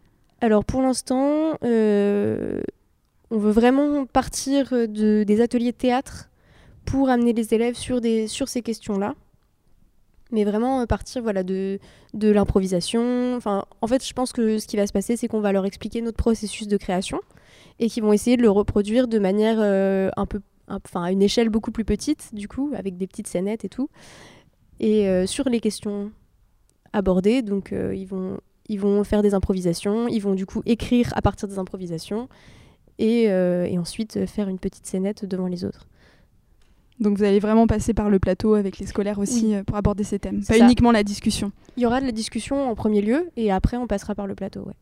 Alors, 0.41 0.65
pour 0.65 0.83
l'instant, 0.83 1.59
euh, 1.65 2.61
on 3.31 3.39
veut 3.39 3.51
vraiment 3.51 4.05
partir 4.07 4.71
de, 4.71 5.25
des 5.25 5.41
ateliers 5.41 5.73
de 5.73 5.77
théâtre 5.77 6.29
pour 6.85 7.09
amener 7.09 7.33
les 7.33 7.55
élèves 7.55 7.75
sur, 7.75 8.01
des, 8.01 8.29
sur 8.29 8.49
ces 8.49 8.63
questions-là. 8.63 9.15
Mais 10.31 10.45
vraiment 10.45 10.81
euh, 10.81 10.87
partir 10.87 11.23
voilà, 11.23 11.43
de, 11.43 11.79
de 12.15 12.29
l'improvisation. 12.31 13.35
Enfin, 13.37 13.65
en 13.81 13.87
fait, 13.87 14.07
je 14.07 14.13
pense 14.13 14.33
que 14.33 14.59
ce 14.59 14.67
qui 14.67 14.77
va 14.77 14.87
se 14.87 14.93
passer, 14.93 15.17
c'est 15.17 15.29
qu'on 15.29 15.41
va 15.41 15.53
leur 15.53 15.67
expliquer 15.67 16.03
notre 16.03 16.17
processus 16.17 16.69
de 16.69 16.77
création 16.77 17.21
et 17.79 17.89
qui 17.89 18.01
vont 18.01 18.13
essayer 18.13 18.37
de 18.37 18.43
le 18.43 18.51
reproduire 18.51 19.09
de 19.09 19.19
manière 19.19 19.61
un 19.61 20.27
peu, 20.27 20.41
enfin 20.69 21.03
à 21.05 21.13
une 21.13 21.23
échelle 21.23 21.49
beaucoup 21.49 21.73
plus 21.73 21.85
petite 21.85 22.35
du 22.35 22.49
coup, 22.49 22.73
avec 22.75 22.97
des 22.97 23.07
petites 23.07 23.29
scénettes 23.29 23.65
et 23.65 23.69
tout. 23.69 23.89
Et 24.81 25.27
sur 25.27 25.49
les 25.49 25.61
questions 25.61 26.11
abordées, 26.93 27.43
donc 27.43 27.73
ils 27.73 28.07
vont 28.07 28.41
ils 28.69 28.81
vont 28.81 29.05
faire 29.05 29.23
des 29.23 29.35
improvisations, 29.35 30.09
ils 30.09 30.21
vont 30.21 30.35
du 30.35 30.47
coup 30.47 30.63
écrire 30.67 31.13
à 31.15 31.23
partir 31.23 31.49
des 31.49 31.59
improvisations 31.59 32.29
et, 32.99 33.25
et 33.25 33.79
ensuite 33.79 34.27
faire 34.27 34.49
une 34.49 34.59
petite 34.59 34.87
scénette 34.87 35.25
devant 35.25 35.47
les 35.47 35.65
autres. 35.65 35.87
Donc 36.99 37.19
vous 37.19 37.25
allez 37.25 37.41
vraiment 37.41 37.67
passer 37.67 37.93
par 37.93 38.09
le 38.09 38.19
plateau 38.19 38.55
avec 38.55 38.79
les 38.79 38.87
scolaires 38.87 39.19
aussi 39.19 39.55
euh, 39.55 39.63
pour 39.63 39.77
aborder 39.77 40.03
ces 40.05 40.19
thèmes, 40.19 40.43
pas 40.43 40.59
uniquement 40.59 40.93
la 40.93 41.03
discussion. 41.03 41.53
Il 41.77 41.83
y 41.83 41.87
aura 41.87 42.01
de 42.01 42.07
la 42.07 42.13
discussion 42.13 42.71
en 42.71 42.75
premier 42.75 43.03
lieu 43.03 43.29
et 43.37 43.53
après 43.53 43.77
on 43.77 43.87
passera 43.87 44.15
par 44.15 44.27
le 44.27 44.35
plateau. 44.35 44.61
Ouais. 44.63 44.73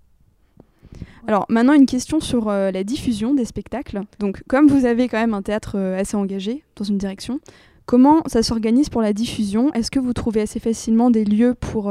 Alors 1.27 1.47
maintenant 1.49 1.73
une 1.73 1.87
question 1.87 2.21
sur 2.21 2.49
euh, 2.49 2.71
la 2.71 2.85
diffusion 2.85 3.35
des 3.35 3.45
spectacles. 3.45 4.03
Donc 4.19 4.43
comme 4.49 4.69
vous 4.69 4.85
avez 4.85 5.09
quand 5.09 5.19
même 5.19 5.35
un 5.35 5.43
théâtre 5.43 5.77
euh, 5.77 5.99
assez 5.99 6.17
engagé 6.17 6.63
dans 6.77 6.85
une 6.85 6.99
direction, 6.99 7.41
comment 7.87 8.23
ça 8.27 8.43
s'organise 8.43 8.89
pour 8.89 9.03
la 9.03 9.13
diffusion? 9.13 9.73
Est-ce 9.73 9.91
que 9.91 9.99
vous 9.99 10.13
trouvez 10.13 10.43
assez 10.43 10.61
facilement 10.61 11.11
des 11.11 11.25
lieux 11.25 11.55
pour 11.55 11.85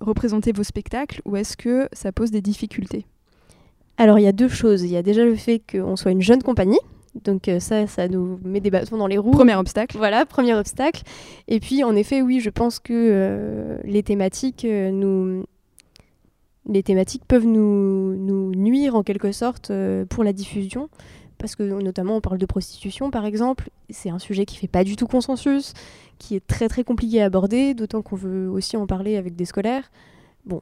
représenter 0.00 0.52
vos 0.52 0.62
spectacles 0.62 1.20
ou 1.24 1.36
est-ce 1.36 1.56
que 1.56 1.88
ça 1.92 2.12
pose 2.12 2.30
des 2.30 2.42
difficultés? 2.42 3.06
Alors 3.96 4.18
il 4.18 4.22
y 4.22 4.28
a 4.28 4.32
deux 4.32 4.48
choses. 4.48 4.82
Il 4.82 4.90
y 4.90 4.96
a 4.96 5.02
déjà 5.02 5.24
le 5.24 5.34
fait 5.34 5.60
qu'on 5.70 5.96
soit 5.96 6.10
une 6.10 6.22
jeune 6.22 6.42
compagnie, 6.42 6.78
donc 7.24 7.48
euh, 7.48 7.60
ça, 7.60 7.86
ça 7.86 8.08
nous 8.08 8.38
met 8.44 8.60
des 8.60 8.70
bâtons 8.70 8.96
dans 8.96 9.06
les 9.06 9.18
roues. 9.18 9.32
Premier 9.32 9.56
obstacle. 9.56 9.96
Voilà, 9.98 10.26
premier 10.26 10.54
obstacle. 10.54 11.02
Et 11.48 11.60
puis 11.60 11.82
en 11.84 11.96
effet, 11.96 12.22
oui, 12.22 12.40
je 12.40 12.50
pense 12.50 12.78
que 12.78 12.92
euh, 12.92 13.78
les 13.84 14.02
thématiques 14.02 14.64
euh, 14.64 14.90
nous 14.90 15.44
les 16.66 16.82
thématiques 16.82 17.24
peuvent 17.26 17.46
nous, 17.46 18.14
nous 18.16 18.52
nuire 18.52 18.94
en 18.94 19.02
quelque 19.02 19.32
sorte 19.32 19.72
pour 20.08 20.24
la 20.24 20.32
diffusion. 20.32 20.88
Parce 21.38 21.56
que 21.56 21.62
notamment 21.62 22.16
on 22.16 22.20
parle 22.20 22.36
de 22.36 22.44
prostitution 22.44 23.10
par 23.10 23.24
exemple, 23.24 23.70
c'est 23.88 24.10
un 24.10 24.18
sujet 24.18 24.44
qui 24.44 24.56
fait 24.56 24.68
pas 24.68 24.84
du 24.84 24.96
tout 24.96 25.06
consensus, 25.06 25.72
qui 26.18 26.36
est 26.36 26.46
très 26.46 26.68
très 26.68 26.84
compliqué 26.84 27.22
à 27.22 27.24
aborder, 27.24 27.72
d'autant 27.72 28.02
qu'on 28.02 28.16
veut 28.16 28.50
aussi 28.50 28.76
en 28.76 28.86
parler 28.86 29.16
avec 29.16 29.36
des 29.36 29.46
scolaires. 29.46 29.90
Bon, 30.44 30.60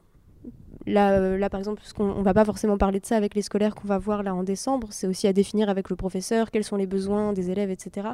Là, 0.88 1.12
euh, 1.12 1.36
là, 1.36 1.50
par 1.50 1.60
exemple, 1.60 1.80
parce 1.80 1.92
qu'on 1.92 2.22
va 2.22 2.32
pas 2.32 2.44
forcément 2.44 2.78
parler 2.78 2.98
de 2.98 3.06
ça 3.06 3.16
avec 3.16 3.34
les 3.34 3.42
scolaires 3.42 3.74
qu'on 3.74 3.86
va 3.86 3.98
voir 3.98 4.22
là 4.22 4.34
en 4.34 4.42
décembre, 4.42 4.88
c'est 4.90 5.06
aussi 5.06 5.26
à 5.26 5.32
définir 5.32 5.68
avec 5.68 5.90
le 5.90 5.96
professeur 5.96 6.50
quels 6.50 6.64
sont 6.64 6.76
les 6.76 6.86
besoins 6.86 7.32
des 7.34 7.50
élèves, 7.50 7.70
etc. 7.70 8.08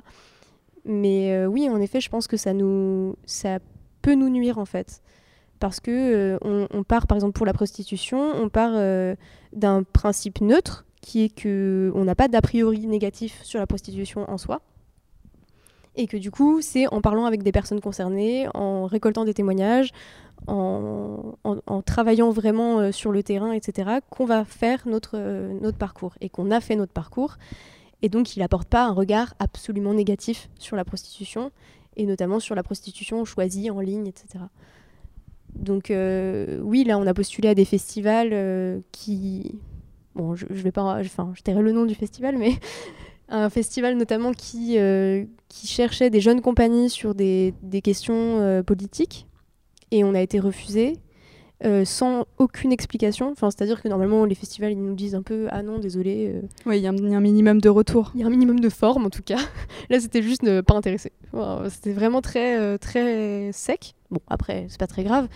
Mais 0.85 1.33
euh, 1.33 1.47
oui, 1.47 1.69
en 1.69 1.81
effet, 1.81 2.01
je 2.01 2.09
pense 2.09 2.27
que 2.27 2.37
ça, 2.37 2.53
nous, 2.53 3.17
ça 3.27 3.59
peut 4.03 4.15
nous 4.15 4.29
nuire 4.29 4.59
en 4.59 4.65
fait. 4.65 5.03
Parce 5.65 5.81
que 5.81 5.91
euh, 5.91 6.67
on, 6.71 6.85
part, 6.85 7.07
par 7.07 7.17
exemple, 7.17 7.33
pour 7.33 7.47
la 7.47 7.55
prostitution, 7.55 8.33
on 8.35 8.51
part 8.51 8.75
d'un 9.55 9.83
principe 9.83 10.43
neutre 10.43 10.85
qui 11.01 11.25
est 11.25 11.29
que 11.31 11.91
on 11.95 12.05
n'a 12.05 12.15
pas 12.15 12.29
d'a 12.29 12.43
priori 12.43 12.87
négatif 12.87 13.41
sur 13.45 13.59
la 13.61 13.67
prostitution 13.67 14.31
en 14.31 14.37
soi 14.37 14.61
et 15.97 16.07
que 16.07 16.17
du 16.17 16.31
coup, 16.31 16.61
c'est 16.61 16.87
en 16.89 17.01
parlant 17.01 17.25
avec 17.25 17.43
des 17.43 17.53
personnes 17.53 17.81
concernées, 17.81 18.47
en 18.55 18.87
récoltant 18.87 19.25
des 19.25 19.35
témoignages, 19.35 19.93
en, 20.47 21.35
travaillant 21.87 22.31
vraiment 22.31 22.81
euh, 22.81 22.93
sur 22.93 23.13
le 23.13 23.23
terrain, 23.23 23.53
etc., 23.53 24.01
qu'on 24.11 24.27
va 24.27 24.45
faire 24.45 24.83
notre, 24.87 25.13
euh, 25.15 25.59
notre 25.61 25.79
parcours 25.79 26.15
et 26.21 26.29
qu'on 26.29 26.51
a 26.51 26.61
fait 26.61 26.77
notre 26.77 26.93
parcours. 26.93 27.37
Et 28.03 28.09
donc, 28.09 28.37
il 28.37 28.41
n'apporte 28.41 28.69
pas 28.69 28.85
un 28.85 28.93
regard 28.93 29.35
absolument 29.39 29.95
négatif 29.95 30.51
sur 30.59 30.77
la 30.77 30.85
prostitution, 30.85 31.51
et 31.97 32.07
notamment 32.07 32.41
sur 32.41 32.55
la 32.55 32.63
prostitution 32.63 33.25
choisie 33.25 33.71
en 33.71 33.81
ligne, 33.81 34.07
etc. 34.07 34.45
Donc, 35.65 35.91
euh, 35.91 36.61
oui, 36.63 36.85
là, 36.85 36.99
on 36.99 37.07
a 37.07 37.15
postulé 37.15 37.49
à 37.49 37.55
des 37.55 37.65
festivals 37.65 38.83
qui. 38.93 39.59
Bon, 40.15 40.35
je, 40.35 40.47
je 40.51 40.63
vais 40.63 40.73
pas. 40.73 41.01
Enfin, 41.01 41.33
je 41.35 41.43
tairai 41.43 41.63
le 41.63 41.73
nom 41.73 41.85
du 41.85 41.95
festival, 41.95 42.39
mais 42.39 42.53
un 43.29 43.51
festival 43.51 43.97
notamment 43.97 44.33
qui, 44.33 44.77
qui 45.49 45.67
cherchait 45.67 46.11
des 46.11 46.21
jeunes 46.21 46.41
compagnies 46.41 46.91
sur 46.91 47.15
des, 47.15 47.55
des 47.63 47.83
questions 47.83 48.63
politiques 48.65 49.27
et 49.91 50.05
on 50.05 50.15
a 50.15 50.21
été 50.21 50.39
refusé. 50.39 50.99
Euh, 51.63 51.85
sans 51.85 52.27
aucune 52.39 52.73
explication. 52.73 53.31
Enfin, 53.31 53.51
C'est-à-dire 53.51 53.81
que 53.81 53.89
normalement, 53.89 54.25
les 54.25 54.35
festivals, 54.35 54.73
ils 54.73 54.83
nous 54.83 54.95
disent 54.95 55.15
un 55.15 55.23
peu 55.23 55.47
Ah 55.51 55.63
non, 55.63 55.79
désolé. 55.79 56.33
Euh. 56.35 56.47
Oui, 56.67 56.79
il 56.79 56.83
y, 56.83 56.87
a 56.87 56.91
un 56.91 57.21
minimum 57.21 57.61
de 57.61 57.69
retour. 57.69 58.11
Il 58.15 58.21
y 58.21 58.25
a 58.25 58.27
un 58.27 58.31
minimum 58.31 58.59
de 58.59 58.69
forme, 58.69 59.07
en 59.07 59.11
tout 59.11 59.23
cas. 59.23 59.39
Là, 59.91 60.01
c'était 60.01 60.23
juste 60.23 60.43
ne 60.43 60.61
pas 60.61 60.75
intéressé. 60.75 61.13
c'était 61.71 61.93
vraiment 61.93 62.21
très, 62.21 62.59
euh, 62.59 62.77
très 62.77 63.51
sec. 63.53 63.95
Bon, 64.11 64.21
après, 64.29 64.67
c'est 64.69 64.81
pas 64.81 64.89
très 64.89 65.05
grave. 65.05 65.29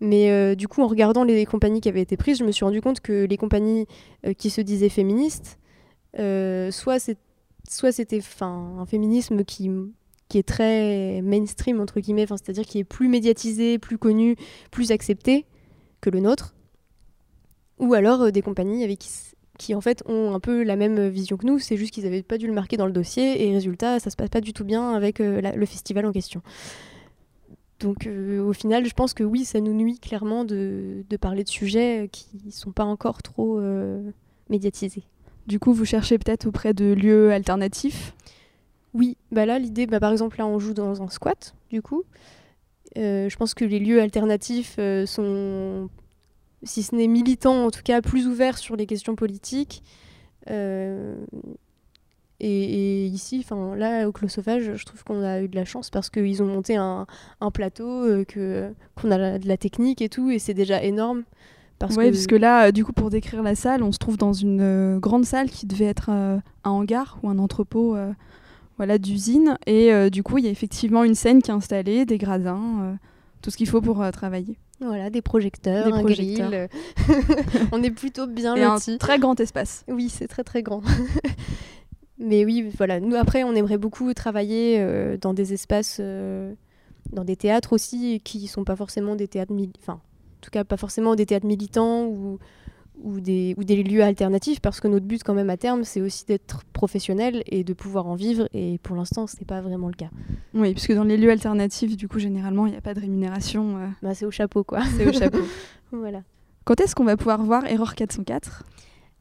Mais 0.00 0.54
du 0.54 0.68
coup, 0.68 0.80
en 0.80 0.86
regardant 0.86 1.24
les 1.24 1.44
compagnies 1.44 1.80
qui 1.80 1.88
avaient 1.88 2.02
été 2.02 2.16
prises, 2.16 2.38
je 2.38 2.44
me 2.44 2.52
suis 2.52 2.64
rendu 2.64 2.80
compte 2.80 3.00
que 3.00 3.24
les 3.24 3.36
compagnies 3.36 3.86
qui 4.36 4.48
se 4.48 4.60
disaient 4.60 4.88
féministes, 4.88 5.58
soit 6.14 7.00
c'était 7.00 8.20
un 8.40 8.86
féminisme 8.86 9.42
qui 9.42 9.70
qui 10.28 10.38
est 10.38 10.46
très 10.46 11.20
mainstream, 11.22 11.80
entre 11.80 11.98
guillemets, 11.98 12.26
c'est-à-dire 12.28 12.64
qui 12.64 12.78
est 12.78 12.84
plus 12.84 13.08
médiatisé, 13.08 13.78
plus 13.78 13.98
connu, 13.98 14.36
plus 14.70 14.92
accepté 14.92 15.46
que 16.00 16.10
le 16.10 16.20
nôtre. 16.20 16.54
Ou 17.78 17.94
alors 17.94 18.22
euh, 18.22 18.30
des 18.30 18.42
compagnies 18.42 18.84
avec 18.84 19.04
qui, 19.58 19.74
en 19.74 19.80
fait 19.80 20.02
ont 20.06 20.34
un 20.34 20.40
peu 20.40 20.62
la 20.62 20.76
même 20.76 21.08
vision 21.08 21.36
que 21.36 21.46
nous, 21.46 21.58
c'est 21.58 21.76
juste 21.76 21.92
qu'ils 21.92 22.04
n'avaient 22.04 22.22
pas 22.22 22.38
dû 22.38 22.46
le 22.46 22.52
marquer 22.52 22.76
dans 22.76 22.86
le 22.86 22.92
dossier 22.92 23.46
et 23.46 23.52
résultat, 23.52 23.98
ça 23.98 24.10
se 24.10 24.16
passe 24.16 24.28
pas 24.28 24.40
du 24.40 24.52
tout 24.52 24.64
bien 24.64 24.92
avec 24.92 25.20
euh, 25.20 25.40
le 25.40 25.66
festival 25.66 26.06
en 26.06 26.12
question. 26.12 26.42
Donc 27.80 28.06
euh, 28.06 28.42
au 28.42 28.52
final, 28.52 28.86
je 28.86 28.94
pense 28.94 29.14
que 29.14 29.24
oui, 29.24 29.44
ça 29.44 29.60
nous 29.60 29.72
nuit 29.72 29.98
clairement 29.98 30.44
de, 30.44 31.04
de 31.08 31.16
parler 31.16 31.44
de 31.44 31.48
sujets 31.48 32.08
qui 32.10 32.28
ne 32.44 32.50
sont 32.50 32.72
pas 32.72 32.84
encore 32.84 33.22
trop 33.22 33.60
médiatisés. 34.48 35.04
Du 35.46 35.58
coup, 35.58 35.72
vous 35.72 35.84
cherchez 35.84 36.18
peut-être 36.18 36.46
auprès 36.46 36.74
de 36.74 36.92
lieux 36.92 37.32
alternatifs? 37.32 38.14
Oui, 38.94 39.16
bah 39.30 39.46
là 39.46 39.58
l'idée, 39.58 39.86
bah, 39.86 40.00
par 40.00 40.12
exemple 40.12 40.38
là 40.38 40.46
on 40.46 40.58
joue 40.58 40.74
dans 40.74 41.02
un 41.02 41.08
squat 41.08 41.54
du 41.70 41.82
coup. 41.82 42.04
Euh, 42.96 43.28
je 43.28 43.36
pense 43.36 43.54
que 43.54 43.64
les 43.64 43.78
lieux 43.78 44.00
alternatifs 44.00 44.76
euh, 44.78 45.04
sont, 45.06 45.88
si 46.62 46.82
ce 46.82 46.94
n'est 46.94 47.06
militants, 47.06 47.66
en 47.66 47.70
tout 47.70 47.82
cas 47.82 48.00
plus 48.00 48.26
ouverts 48.26 48.58
sur 48.58 48.76
les 48.76 48.86
questions 48.86 49.14
politiques. 49.14 49.82
Euh, 50.50 51.16
et, 52.40 53.06
ici, 53.06 53.44
enfin 53.44 53.74
là 53.74 54.08
au 54.08 54.12
Clos 54.12 54.28
Sauvage, 54.28 54.76
je 54.76 54.84
trouve 54.84 55.02
qu'on 55.04 55.22
a 55.22 55.42
eu 55.42 55.48
de 55.48 55.56
la 55.56 55.64
chance 55.64 55.90
parce 55.90 56.08
qu'ils 56.08 56.42
ont 56.42 56.46
monté 56.46 56.76
un, 56.76 57.06
plateau, 57.52 58.24
que 58.26 58.72
qu'on 58.94 59.10
a 59.10 59.38
de 59.38 59.48
la 59.48 59.56
technique 59.56 60.00
et 60.00 60.08
tout, 60.08 60.30
et 60.30 60.38
c'est 60.38 60.54
déjà 60.54 60.82
énorme. 60.82 61.24
Parce 61.80 61.96
que... 61.96 62.10
parce 62.10 62.26
que 62.26 62.36
là, 62.36 62.72
du 62.72 62.84
coup, 62.84 62.92
pour 62.92 63.10
décrire 63.10 63.42
la 63.42 63.54
salle, 63.54 63.82
on 63.82 63.92
se 63.92 63.98
trouve 63.98 64.16
dans 64.16 64.32
une 64.32 64.98
grande 64.98 65.24
salle 65.24 65.50
qui 65.50 65.66
devait 65.66 65.84
être 65.84 66.10
un 66.10 66.42
hangar 66.64 67.18
ou 67.22 67.28
un 67.28 67.38
entrepôt 67.38 67.96
voilà, 68.78 68.96
d'usine. 68.98 69.58
Et 69.66 69.92
euh, 69.92 70.08
du 70.08 70.22
coup, 70.22 70.38
il 70.38 70.44
y 70.44 70.48
a 70.48 70.50
effectivement 70.50 71.04
une 71.04 71.16
scène 71.16 71.42
qui 71.42 71.50
est 71.50 71.54
installée, 71.54 72.06
des 72.06 72.16
gradins, 72.16 72.82
euh, 72.82 72.94
tout 73.42 73.50
ce 73.50 73.56
qu'il 73.56 73.68
faut 73.68 73.82
pour 73.82 74.00
euh, 74.02 74.10
travailler. 74.10 74.56
Voilà, 74.80 75.10
des 75.10 75.22
projecteurs, 75.22 75.86
des 75.86 75.90
projecteurs. 75.90 76.68
On 77.72 77.82
est 77.82 77.90
plutôt 77.90 78.28
bien 78.28 78.54
Et 78.54 78.62
un 78.62 78.78
très 78.98 79.18
grand 79.18 79.38
espace. 79.40 79.84
Oui, 79.88 80.08
c'est 80.08 80.28
très 80.28 80.44
très 80.44 80.62
grand. 80.62 80.82
Mais 82.20 82.44
oui, 82.44 82.70
voilà. 82.76 83.00
Nous 83.00 83.14
après, 83.16 83.44
on 83.44 83.54
aimerait 83.54 83.78
beaucoup 83.78 84.12
travailler 84.12 84.84
dans 85.20 85.34
des 85.34 85.52
espaces, 85.52 86.00
dans 86.00 87.24
des 87.24 87.36
théâtres 87.36 87.72
aussi, 87.72 88.20
qui 88.24 88.48
sont 88.48 88.64
pas 88.64 88.74
forcément 88.74 89.14
des 89.14 89.28
théâtres, 89.28 89.52
enfin, 89.78 89.92
en 89.92 90.40
tout 90.40 90.50
cas 90.50 90.64
pas 90.64 90.76
forcément 90.76 91.14
des 91.14 91.26
théâtres 91.26 91.46
militants 91.46 92.06
ou 92.06 92.40
ou 93.02 93.20
des, 93.20 93.54
ou 93.56 93.64
des 93.64 93.82
lieux 93.82 94.02
alternatifs 94.02 94.60
parce 94.60 94.80
que 94.80 94.88
notre 94.88 95.06
but 95.06 95.22
quand 95.22 95.34
même 95.34 95.50
à 95.50 95.56
terme 95.56 95.84
c'est 95.84 96.00
aussi 96.00 96.24
d'être 96.26 96.64
professionnel 96.72 97.42
et 97.46 97.64
de 97.64 97.72
pouvoir 97.72 98.06
en 98.06 98.14
vivre 98.14 98.48
et 98.52 98.78
pour 98.82 98.96
l'instant 98.96 99.26
ce 99.26 99.36
n'est 99.36 99.46
pas 99.46 99.60
vraiment 99.60 99.88
le 99.88 99.94
cas. 99.94 100.10
Oui, 100.54 100.72
puisque 100.72 100.92
dans 100.92 101.04
les 101.04 101.16
lieux 101.16 101.30
alternatifs 101.30 101.96
du 101.96 102.08
coup 102.08 102.18
généralement 102.18 102.66
il 102.66 102.72
n'y 102.72 102.78
a 102.78 102.80
pas 102.80 102.94
de 102.94 103.00
rémunération. 103.00 103.78
Euh. 103.78 103.86
Bah, 104.02 104.14
c'est 104.14 104.26
au 104.26 104.30
chapeau 104.30 104.64
quoi. 104.64 104.80
C'est 104.96 105.06
au 105.06 105.12
chapeau. 105.12 105.40
voilà. 105.92 106.22
Quand 106.64 106.80
est-ce 106.80 106.94
qu'on 106.94 107.04
va 107.04 107.16
pouvoir 107.16 107.42
voir 107.42 107.66
Error 107.66 107.94
404 107.94 108.64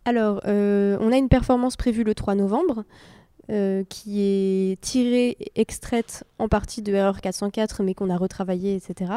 Alors 0.05 0.41
euh, 0.45 0.97
on 0.99 1.11
a 1.11 1.17
une 1.17 1.29
performance 1.29 1.77
prévue 1.77 2.03
le 2.03 2.15
3 2.15 2.35
novembre. 2.35 2.83
Euh, 3.49 3.85
qui 3.87 4.19
est 4.19 4.81
tirée, 4.81 5.37
extraite 5.55 6.25
en 6.37 6.49
partie 6.49 6.81
de 6.81 6.93
Error 6.93 7.21
404, 7.21 7.81
mais 7.81 7.93
qu'on 7.93 8.09
a 8.09 8.17
retravaillée, 8.17 8.75
etc. 8.75 9.13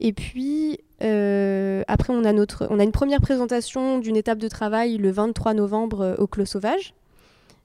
Et 0.00 0.12
puis, 0.12 0.80
euh, 1.02 1.82
après, 1.88 2.12
on 2.12 2.24
a, 2.24 2.32
notre, 2.32 2.66
on 2.70 2.78
a 2.78 2.84
une 2.84 2.92
première 2.92 3.20
présentation 3.20 3.98
d'une 3.98 4.16
étape 4.16 4.38
de 4.38 4.48
travail 4.48 4.96
le 4.96 5.10
23 5.10 5.54
novembre 5.54 6.00
euh, 6.00 6.14
au 6.16 6.26
Clos 6.26 6.46
Sauvage. 6.46 6.94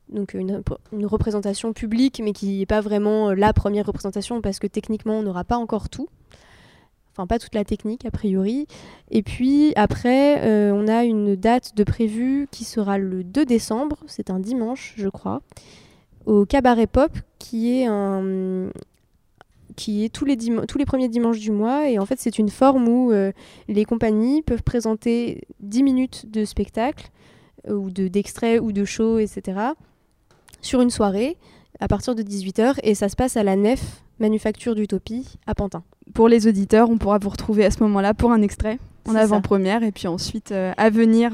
Donc 0.10 0.34
une, 0.34 0.62
une 0.92 1.06
représentation 1.06 1.72
publique, 1.72 2.22
mais 2.24 2.34
qui 2.34 2.60
n'est 2.60 2.66
pas 2.66 2.82
vraiment 2.82 3.30
euh, 3.30 3.36
la 3.36 3.54
première 3.54 3.86
représentation, 3.86 4.42
parce 4.42 4.60
que 4.60 4.68
techniquement, 4.68 5.20
on 5.20 5.24
n'aura 5.24 5.44
pas 5.44 5.58
encore 5.58 5.90
tout. 5.90 6.10
Enfin, 7.14 7.28
pas 7.28 7.40
toute 7.40 7.56
la 7.56 7.66
technique, 7.66 8.06
a 8.06 8.12
priori. 8.12 8.68
Et 9.10 9.22
puis, 9.22 9.74
après, 9.76 10.72
on 10.72 10.88
a 10.88 11.04
une 11.04 11.36
date 11.36 11.76
de 11.76 11.84
prévue 11.84 12.48
qui 12.52 12.64
sera 12.64 12.98
le 12.98 13.26
2 13.26 13.46
décembre, 13.46 13.98
c'est 14.08 14.30
un 14.30 14.40
dimanche, 14.40 14.94
je 14.96 15.10
crois, 15.10 15.42
au 16.26 16.46
Cabaret 16.46 16.88
Pop, 16.88 17.12
qui 17.38 17.82
est 17.82 17.86
un, 17.86 18.70
qui 19.82 20.06
est 20.06 20.10
tous 20.10 20.26
les, 20.26 20.38
tous 20.38 20.78
les 20.78 20.86
premiers 20.86 21.10
dimanches 21.10 21.40
du 21.40 21.52
mois. 21.52 21.90
Et 21.90 21.98
en 21.98 22.06
fait, 22.06 22.20
c'est 22.20 22.38
une 22.38 22.50
forme 22.50 22.88
où 22.88 23.12
euh, 23.12 23.32
les 23.68 23.84
compagnies 23.84 24.44
peuvent 24.44 24.62
présenter 24.62 25.42
10 25.62 25.82
minutes 25.82 26.32
de 26.32 26.46
spectacle 26.46 27.10
ou 27.68 27.90
d'extraits 27.90 28.62
ou 28.62 28.72
de 28.72 28.86
shows, 28.86 29.18
etc. 29.20 29.60
sur 30.62 30.82
une 30.82 30.90
soirée 30.90 31.38
à 31.80 31.88
partir 31.88 32.14
de 32.14 32.22
18h 32.22 32.76
et 32.84 32.94
ça 32.94 33.10
se 33.10 33.16
passe 33.16 33.38
à 33.38 33.44
la 33.44 33.56
Nef 33.56 34.04
Manufacture 34.20 34.76
d'Utopie 34.76 35.28
à 35.48 35.56
Pantin. 35.56 35.84
Pour 36.14 36.28
les 36.28 36.48
auditeurs, 36.48 36.90
on 36.90 36.98
pourra 36.98 37.18
vous 37.18 37.30
retrouver 37.30 37.66
à 37.66 37.72
ce 37.72 37.82
moment-là 37.84 38.14
pour 38.14 38.32
un 38.32 38.42
extrait 38.42 38.78
en 39.08 39.16
avant-première 39.16 39.84
et 39.84 39.92
puis 39.92 40.08
ensuite 40.08 40.52
à 40.52 40.90
venir 40.90 41.34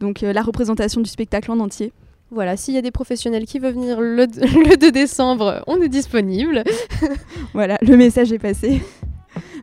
donc 0.00 0.20
la 0.20 0.42
représentation 0.42 1.00
du 1.00 1.10
spectacle 1.10 1.50
en 1.50 1.58
entier. 1.58 1.92
Voilà, 2.32 2.56
s'il 2.56 2.74
y 2.74 2.78
a 2.78 2.82
des 2.82 2.92
professionnels 2.92 3.44
qui 3.44 3.58
veulent 3.58 3.74
venir 3.74 4.00
le, 4.00 4.26
le 4.70 4.76
2 4.76 4.92
décembre, 4.92 5.64
on 5.66 5.80
est 5.82 5.88
disponible. 5.88 6.62
voilà, 7.54 7.76
le 7.82 7.96
message 7.96 8.32
est 8.32 8.38
passé. 8.38 8.80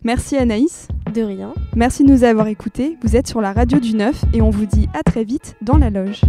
Merci 0.04 0.36
Anaïs. 0.38 0.88
De 1.14 1.22
rien. 1.22 1.54
Merci 1.76 2.04
de 2.04 2.12
nous 2.12 2.24
avoir 2.24 2.48
écoutés. 2.48 2.98
Vous 3.02 3.16
êtes 3.16 3.28
sur 3.28 3.40
la 3.40 3.54
radio 3.54 3.80
du 3.80 3.96
9 3.96 4.26
et 4.34 4.42
on 4.42 4.50
vous 4.50 4.66
dit 4.66 4.90
à 4.94 5.04
très 5.04 5.24
vite 5.24 5.56
dans 5.62 5.78
la 5.78 5.90
loge. 5.90 6.22